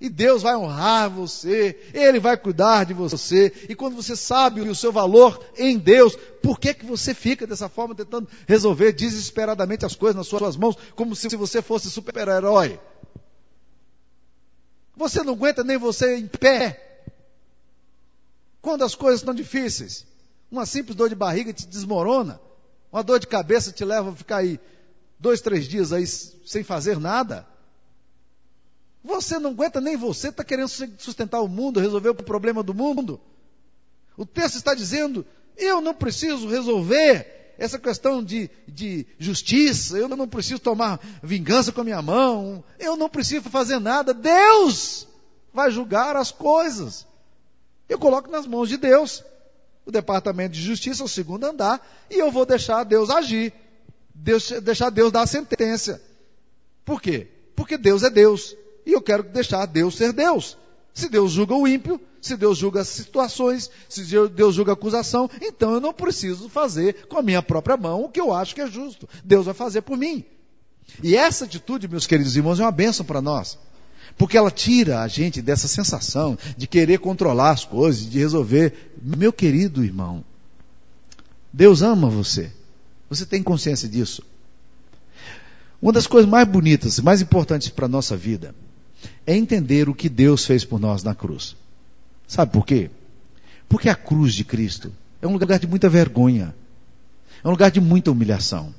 E 0.00 0.08
Deus 0.08 0.42
vai 0.42 0.54
honrar 0.54 1.10
você, 1.10 1.76
Ele 1.92 2.20
vai 2.20 2.36
cuidar 2.36 2.84
de 2.84 2.94
você. 2.94 3.52
E 3.68 3.74
quando 3.74 3.96
você 3.96 4.14
sabe 4.14 4.60
o 4.60 4.74
seu 4.74 4.92
valor 4.92 5.44
em 5.56 5.76
Deus, 5.76 6.16
por 6.40 6.60
que, 6.60 6.72
que 6.72 6.86
você 6.86 7.12
fica 7.12 7.48
dessa 7.48 7.68
forma 7.68 7.96
tentando 7.96 8.28
resolver 8.46 8.92
desesperadamente 8.92 9.84
as 9.84 9.96
coisas 9.96 10.14
nas 10.14 10.28
suas 10.28 10.56
mãos, 10.56 10.76
como 10.94 11.16
se 11.16 11.34
você 11.34 11.60
fosse 11.60 11.90
super-herói? 11.90 12.78
Você 14.98 15.22
não 15.22 15.34
aguenta 15.34 15.62
nem 15.62 15.78
você 15.78 16.16
em 16.16 16.26
pé. 16.26 17.04
Quando 18.60 18.82
as 18.82 18.96
coisas 18.96 19.20
estão 19.20 19.32
difíceis. 19.32 20.04
Uma 20.50 20.66
simples 20.66 20.96
dor 20.96 21.08
de 21.08 21.14
barriga 21.14 21.52
te 21.52 21.68
desmorona. 21.68 22.40
Uma 22.90 23.04
dor 23.04 23.20
de 23.20 23.28
cabeça 23.28 23.70
te 23.70 23.84
leva 23.84 24.10
a 24.10 24.16
ficar 24.16 24.38
aí 24.38 24.58
dois, 25.16 25.40
três 25.40 25.68
dias 25.68 25.92
aí 25.92 26.04
sem 26.04 26.64
fazer 26.64 26.98
nada. 26.98 27.46
Você 29.04 29.38
não 29.38 29.50
aguenta 29.50 29.80
nem 29.80 29.96
você, 29.96 30.30
está 30.30 30.42
querendo 30.42 30.68
sustentar 30.68 31.40
o 31.42 31.48
mundo, 31.48 31.78
resolver 31.78 32.08
o 32.08 32.14
problema 32.16 32.60
do 32.64 32.74
mundo. 32.74 33.20
O 34.16 34.26
texto 34.26 34.56
está 34.56 34.74
dizendo: 34.74 35.24
eu 35.56 35.80
não 35.80 35.94
preciso 35.94 36.48
resolver 36.48 37.37
essa 37.58 37.78
questão 37.78 38.22
de, 38.22 38.48
de 38.68 39.04
justiça, 39.18 39.98
eu 39.98 40.08
não 40.08 40.28
preciso 40.28 40.60
tomar 40.60 41.00
vingança 41.22 41.72
com 41.72 41.80
a 41.80 41.84
minha 41.84 42.00
mão, 42.00 42.62
eu 42.78 42.96
não 42.96 43.08
preciso 43.08 43.50
fazer 43.50 43.80
nada, 43.80 44.14
Deus 44.14 45.08
vai 45.52 45.70
julgar 45.70 46.16
as 46.16 46.30
coisas. 46.30 47.04
Eu 47.88 47.98
coloco 47.98 48.30
nas 48.30 48.46
mãos 48.46 48.68
de 48.68 48.76
Deus. 48.76 49.24
O 49.84 49.90
departamento 49.90 50.52
de 50.52 50.60
justiça, 50.60 51.02
o 51.02 51.08
segundo 51.08 51.44
andar, 51.44 51.84
e 52.10 52.14
eu 52.16 52.30
vou 52.30 52.44
deixar 52.44 52.84
Deus 52.84 53.10
agir. 53.10 53.52
Deus, 54.14 54.50
deixar 54.62 54.90
Deus 54.90 55.10
dar 55.10 55.22
a 55.22 55.26
sentença. 55.26 56.00
Por 56.84 57.00
quê? 57.00 57.26
Porque 57.56 57.76
Deus 57.78 58.02
é 58.02 58.10
Deus. 58.10 58.54
E 58.84 58.92
eu 58.92 59.00
quero 59.00 59.22
deixar 59.22 59.66
Deus 59.66 59.96
ser 59.96 60.12
Deus. 60.12 60.58
Se 60.92 61.08
Deus 61.08 61.32
julga 61.32 61.54
o 61.54 61.66
ímpio, 61.66 62.00
se 62.20 62.36
Deus 62.36 62.58
julga 62.58 62.84
situações, 62.84 63.70
se 63.88 64.04
Deus 64.28 64.54
julga 64.54 64.72
acusação, 64.72 65.30
então 65.40 65.74
eu 65.74 65.80
não 65.80 65.92
preciso 65.92 66.48
fazer 66.48 67.06
com 67.08 67.18
a 67.18 67.22
minha 67.22 67.42
própria 67.42 67.76
mão 67.76 68.04
o 68.04 68.08
que 68.08 68.20
eu 68.20 68.32
acho 68.32 68.54
que 68.54 68.60
é 68.60 68.66
justo. 68.66 69.08
Deus 69.24 69.46
vai 69.46 69.54
fazer 69.54 69.82
por 69.82 69.96
mim. 69.96 70.24
E 71.02 71.16
essa 71.16 71.44
atitude, 71.44 71.88
meus 71.88 72.06
queridos 72.06 72.36
irmãos, 72.36 72.58
é 72.58 72.64
uma 72.64 72.72
bênção 72.72 73.04
para 73.04 73.20
nós. 73.20 73.58
Porque 74.16 74.36
ela 74.36 74.50
tira 74.50 75.00
a 75.02 75.08
gente 75.08 75.40
dessa 75.40 75.68
sensação 75.68 76.36
de 76.56 76.66
querer 76.66 76.98
controlar 76.98 77.50
as 77.50 77.64
coisas, 77.64 78.08
de 78.08 78.18
resolver. 78.18 78.92
Meu 79.00 79.32
querido 79.32 79.84
irmão, 79.84 80.24
Deus 81.52 81.82
ama 81.82 82.08
você. 82.08 82.50
Você 83.08 83.24
tem 83.24 83.42
consciência 83.42 83.88
disso? 83.88 84.22
Uma 85.80 85.92
das 85.92 86.06
coisas 86.06 86.28
mais 86.28 86.48
bonitas, 86.48 86.98
mais 86.98 87.22
importantes 87.22 87.68
para 87.68 87.86
a 87.86 87.88
nossa 87.88 88.16
vida, 88.16 88.54
é 89.24 89.36
entender 89.36 89.88
o 89.88 89.94
que 89.94 90.08
Deus 90.08 90.44
fez 90.44 90.64
por 90.64 90.80
nós 90.80 91.04
na 91.04 91.14
cruz. 91.14 91.56
Sabe 92.28 92.52
por 92.52 92.66
quê? 92.66 92.90
Porque 93.68 93.88
a 93.88 93.94
cruz 93.94 94.34
de 94.34 94.44
Cristo 94.44 94.92
é 95.20 95.26
um 95.26 95.32
lugar 95.32 95.58
de 95.58 95.66
muita 95.66 95.88
vergonha, 95.88 96.54
é 97.42 97.48
um 97.48 97.50
lugar 97.50 97.70
de 97.70 97.80
muita 97.80 98.10
humilhação, 98.10 98.74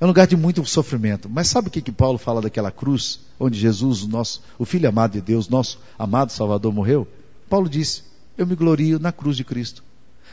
é 0.00 0.04
um 0.04 0.08
lugar 0.08 0.28
de 0.28 0.36
muito 0.36 0.64
sofrimento. 0.64 1.28
Mas 1.28 1.48
sabe 1.48 1.66
o 1.66 1.70
que, 1.72 1.82
que 1.82 1.90
Paulo 1.90 2.18
fala 2.18 2.40
daquela 2.40 2.70
cruz 2.70 3.20
onde 3.38 3.58
Jesus, 3.58 4.04
o, 4.04 4.08
nosso, 4.08 4.42
o 4.56 4.64
Filho 4.64 4.88
amado 4.88 5.12
de 5.12 5.20
Deus, 5.20 5.48
nosso 5.48 5.80
amado 5.98 6.30
Salvador, 6.30 6.72
morreu? 6.72 7.06
Paulo 7.50 7.68
disse: 7.68 8.04
Eu 8.38 8.46
me 8.46 8.54
glorio 8.54 9.00
na 9.00 9.10
cruz 9.10 9.36
de 9.36 9.42
Cristo, 9.42 9.82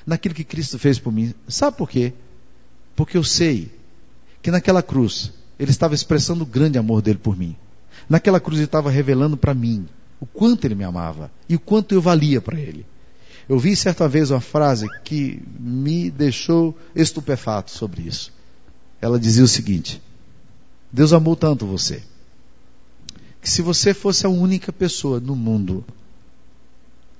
naquilo 0.05 0.35
que 0.35 0.43
Cristo 0.43 0.77
fez 0.77 0.99
por 0.99 1.11
mim. 1.11 1.33
Sabe 1.47 1.77
por 1.77 1.89
quê? 1.89 2.13
Porque 2.95 3.17
eu 3.17 3.23
sei 3.23 3.71
que 4.39 4.51
naquela 4.51 4.83
cruz 4.83 5.33
ele 5.57 5.71
estava 5.71 5.95
expressando 5.95 6.43
o 6.43 6.47
grande 6.47 6.77
amor 6.77 7.01
dele 7.01 7.17
por 7.17 7.35
mim. 7.35 7.55
Naquela 8.07 8.39
cruz 8.39 8.59
ele 8.59 8.65
estava 8.65 8.91
revelando 8.91 9.35
para 9.35 9.55
mim 9.55 9.87
o 10.21 10.25
quanto 10.27 10.65
ele 10.65 10.75
me 10.75 10.83
amava 10.83 11.31
e 11.49 11.55
o 11.55 11.59
quanto 11.59 11.95
eu 11.95 12.01
valia 12.01 12.39
para 12.39 12.59
ele. 12.59 12.85
Eu 13.49 13.57
vi 13.59 13.75
certa 13.75 14.07
vez 14.07 14.29
uma 14.29 14.39
frase 14.39 14.89
que 15.03 15.41
me 15.59 16.11
deixou 16.11 16.77
estupefato 16.95 17.71
sobre 17.71 18.03
isso. 18.03 18.31
Ela 19.01 19.19
dizia 19.19 19.43
o 19.43 19.47
seguinte: 19.47 19.99
Deus 20.91 21.11
amou 21.11 21.35
tanto 21.35 21.65
você, 21.65 22.03
que 23.41 23.49
se 23.49 23.63
você 23.63 23.93
fosse 23.95 24.25
a 24.25 24.29
única 24.29 24.71
pessoa 24.71 25.19
no 25.19 25.35
mundo 25.35 25.83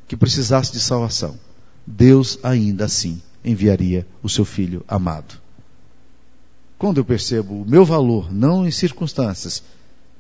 que 0.08 0.16
precisasse 0.16 0.72
de 0.72 0.80
salvação, 0.80 1.40
Deus 1.86 2.38
ainda 2.44 2.86
assim 2.86 3.20
enviaria 3.44 4.06
o 4.22 4.30
seu 4.30 4.46
filho 4.46 4.86
amado. 4.88 5.42
quando 6.78 6.98
eu 6.98 7.06
percebo 7.06 7.62
o 7.62 7.66
meu 7.66 7.86
valor, 7.86 8.32
não 8.32 8.66
em 8.66 8.72
circunstâncias, 8.72 9.64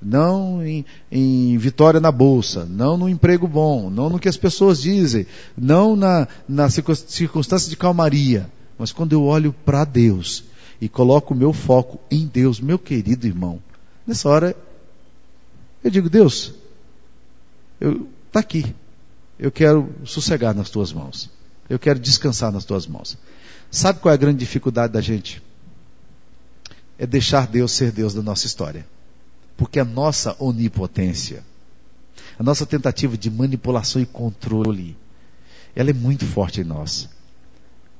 não 0.01 0.65
em, 0.65 0.85
em, 1.11 1.57
vitória 1.57 1.99
na 1.99 2.11
bolsa, 2.11 2.65
não 2.65 2.97
no 2.97 3.07
emprego 3.07 3.47
bom, 3.47 3.89
não 3.89 4.09
no 4.09 4.19
que 4.19 4.27
as 4.27 4.37
pessoas 4.37 4.81
dizem, 4.81 5.27
não 5.55 5.95
na, 5.95 6.27
na 6.47 6.69
circunstância 6.69 7.69
de 7.69 7.77
calmaria, 7.77 8.49
mas 8.77 8.91
quando 8.91 9.13
eu 9.13 9.23
olho 9.23 9.53
para 9.65 9.85
Deus 9.85 10.43
e 10.79 10.89
coloco 10.89 11.33
o 11.33 11.37
meu 11.37 11.53
foco 11.53 11.99
em 12.09 12.25
Deus, 12.25 12.59
meu 12.59 12.79
querido 12.79 13.27
irmão, 13.27 13.61
nessa 14.07 14.27
hora 14.27 14.55
eu 15.83 15.91
digo, 15.91 16.09
Deus, 16.09 16.53
eu, 17.79 18.07
tá 18.31 18.39
aqui, 18.39 18.75
eu 19.39 19.51
quero 19.51 19.89
sossegar 20.03 20.55
nas 20.55 20.69
tuas 20.69 20.91
mãos, 20.91 21.29
eu 21.69 21.77
quero 21.77 21.99
descansar 21.99 22.51
nas 22.51 22.65
tuas 22.65 22.87
mãos. 22.87 23.17
Sabe 23.69 23.99
qual 23.99 24.11
é 24.11 24.15
a 24.15 24.17
grande 24.17 24.39
dificuldade 24.39 24.91
da 24.91 25.01
gente? 25.01 25.41
É 26.99 27.07
deixar 27.07 27.47
Deus 27.47 27.71
ser 27.71 27.91
Deus 27.91 28.13
da 28.13 28.21
nossa 28.21 28.45
história. 28.45 28.85
Porque 29.61 29.79
a 29.79 29.85
nossa 29.85 30.35
onipotência, 30.39 31.43
a 32.39 32.41
nossa 32.41 32.65
tentativa 32.65 33.15
de 33.15 33.29
manipulação 33.29 34.01
e 34.01 34.07
controle, 34.07 34.97
ela 35.75 35.91
é 35.91 35.93
muito 35.93 36.25
forte 36.25 36.61
em 36.61 36.63
nós. 36.63 37.07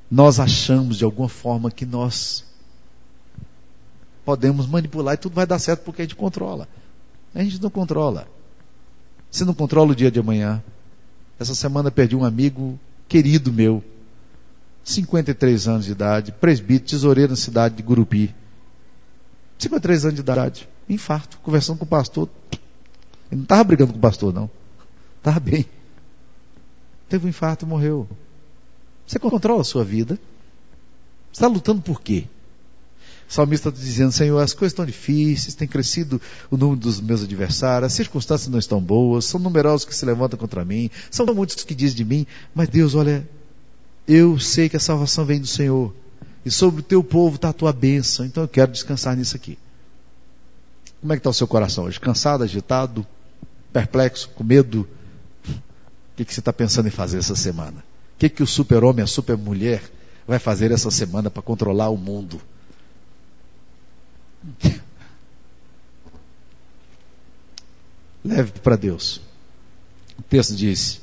Nós 0.10 0.40
achamos 0.40 0.98
de 0.98 1.04
alguma 1.04 1.30
forma 1.30 1.70
que 1.70 1.86
nós 1.86 2.44
podemos 4.26 4.66
manipular 4.66 5.14
e 5.14 5.18
tudo 5.18 5.36
vai 5.36 5.46
dar 5.46 5.60
certo 5.60 5.84
porque 5.84 6.02
a 6.02 6.06
gente 6.06 6.16
controla. 6.16 6.68
A 7.32 7.44
gente 7.44 7.62
não 7.62 7.70
controla. 7.70 8.28
Você 9.30 9.46
não 9.46 9.54
controla 9.54 9.92
o 9.92 9.96
dia 9.96 10.10
de 10.10 10.20
amanhã. 10.20 10.64
Essa 11.40 11.54
semana 11.54 11.92
perdi 11.92 12.16
um 12.16 12.26
amigo 12.26 12.80
querido 13.08 13.54
meu, 13.54 13.84
53 14.84 15.68
anos 15.68 15.86
de 15.86 15.92
idade, 15.92 16.32
presbítero, 16.32 16.90
tesoureiro 16.90 17.30
na 17.30 17.38
cidade 17.38 17.76
de 17.76 17.84
Gurupi. 17.84 18.34
53 19.60 20.06
anos 20.06 20.16
de 20.16 20.22
idade 20.22 20.68
infarto, 20.96 21.40
conversando 21.44 21.78
com 21.78 21.86
o 21.86 21.88
pastor. 21.88 22.30
Ele 23.32 23.38
não 23.38 23.44
estava 23.44 23.64
brigando 23.64 23.94
com 23.94 24.00
o 24.00 24.02
pastor, 24.02 24.34
não. 24.34 24.50
Estava 25.18 25.40
bem. 25.40 25.66
Teve 27.08 27.26
um 27.26 27.30
infarto 27.30 27.66
morreu. 27.66 28.08
Você 29.06 29.20
controla 29.20 29.62
a 29.62 29.66
sua 29.66 29.84
vida? 29.84 30.16
Você 31.32 31.40
está 31.40 31.48
lutando 31.48 31.82
por 31.82 32.02
quê? 32.02 32.26
O 33.30 33.34
salmista 33.34 33.70
está 33.70 33.82
dizendo, 33.82 34.12
Senhor, 34.12 34.40
as 34.40 34.54
coisas 34.54 34.74
estão 34.74 34.86
difíceis, 34.86 35.56
tem 35.56 35.66
crescido 35.66 36.22
o 36.50 36.58
número 36.58 36.78
dos 36.78 37.00
meus 37.00 37.24
adversários, 37.24 37.88
as 37.88 37.94
circunstâncias 37.94 38.50
não 38.50 38.60
estão 38.60 38.82
boas, 38.82 39.24
são 39.24 39.40
numerosos 39.40 39.86
que 39.86 39.96
se 39.96 40.06
levantam 40.06 40.38
contra 40.38 40.66
mim, 40.66 40.90
são 41.10 41.26
muitos 41.28 41.64
que 41.64 41.74
dizem 41.74 41.96
de 41.96 42.04
mim, 42.04 42.28
mas 42.54 42.68
Deus, 42.68 42.94
olha, 42.94 43.26
eu 44.06 44.38
sei 44.38 44.68
que 44.68 44.76
a 44.76 44.82
salvação 44.82 45.24
vem 45.24 45.40
do 45.40 45.48
Senhor, 45.48 45.94
e 46.46 46.52
sobre 46.52 46.82
o 46.82 46.84
teu 46.84 47.02
povo 47.02 47.38
está 47.38 47.50
a 47.50 47.54
tua 47.54 47.72
bênção, 47.72 48.26
então 48.26 48.44
eu 48.44 48.50
quero 48.50 48.70
descansar 48.70 49.16
nisso 49.16 49.38
aqui. 49.38 49.58
Como 51.02 51.12
é 51.14 51.16
que 51.16 51.20
está 51.20 51.32
o 51.32 51.34
seu 51.34 51.48
coração 51.48 51.86
hoje? 51.86 52.00
Cansado, 52.00 52.44
agitado, 52.44 53.06
perplexo, 53.74 54.30
com 54.30 54.44
medo? 54.44 54.88
O 55.48 56.16
que, 56.16 56.24
que 56.24 56.32
você 56.34 56.40
está 56.40 56.54
pensando 56.54 56.88
em 56.88 56.92
fazer 56.92 57.18
essa 57.18 57.36
semana? 57.36 57.80
O 58.16 58.20
que, 58.20 58.30
que 58.30 58.44
o 58.44 58.48
super-homem, 58.48 59.04
a 59.04 59.08
super-mulher 59.08 59.82
vai 60.28 60.38
fazer 60.38 60.72
essa 60.72 60.92
semana 60.92 61.32
para 61.32 61.42
controlar 61.42 61.90
o 61.90 61.98
mundo? 61.98 62.40
Leve 68.24 68.52
para 68.60 68.76
Deus. 68.76 69.20
O 70.20 70.22
texto 70.22 70.56
diz: 70.56 71.02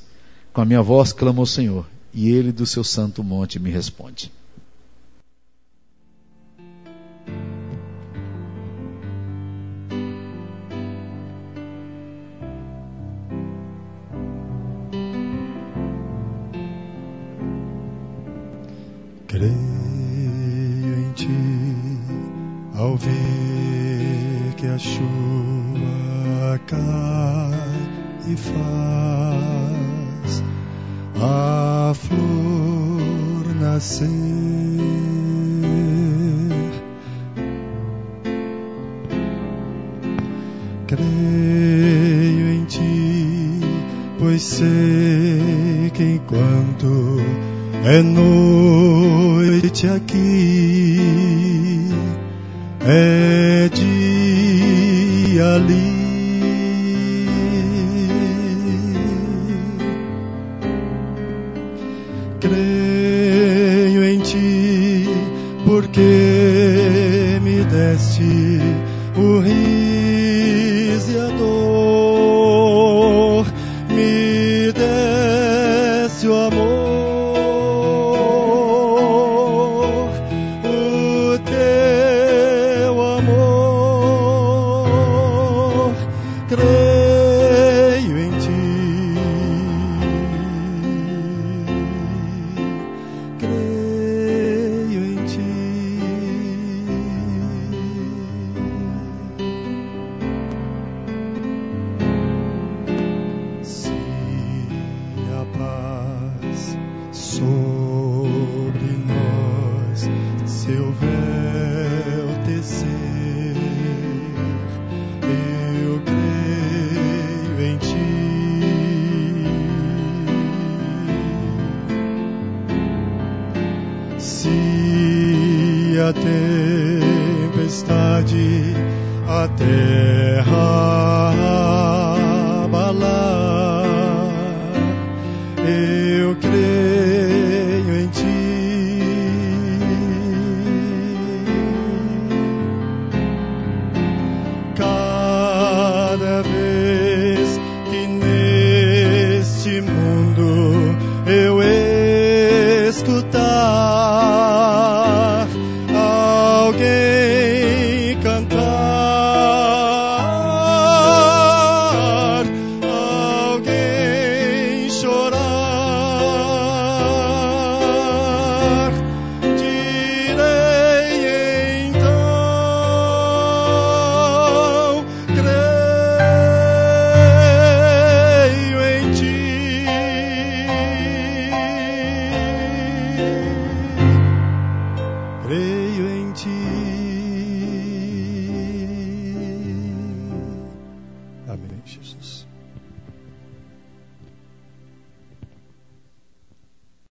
Com 0.52 0.60
a 0.60 0.64
minha 0.64 0.80
voz 0.80 1.12
clamou 1.12 1.42
o 1.42 1.46
Senhor, 1.46 1.84
e 2.14 2.30
ele 2.30 2.52
do 2.52 2.64
seu 2.64 2.84
santo 2.84 3.24
monte 3.24 3.58
me 3.58 3.70
responde. 3.70 4.30
Creio 19.38 20.98
em 20.98 21.12
ti 21.14 21.30
ao 22.74 22.96
ver 22.96 24.54
que 24.56 24.66
a 24.66 24.76
chuva 24.76 26.58
cai 26.66 27.78
e 28.26 28.34
faz 28.34 30.42
a 31.22 31.92
flor 31.94 33.54
nascer. 33.60 34.08
Creio 40.88 42.48
em 42.54 42.64
ti, 42.64 43.60
pois 44.18 44.42
sei 44.42 45.92
que 45.94 46.02
enquanto 46.02 47.20
é 47.84 48.02
noite 49.82 49.86
aqui, 49.86 50.27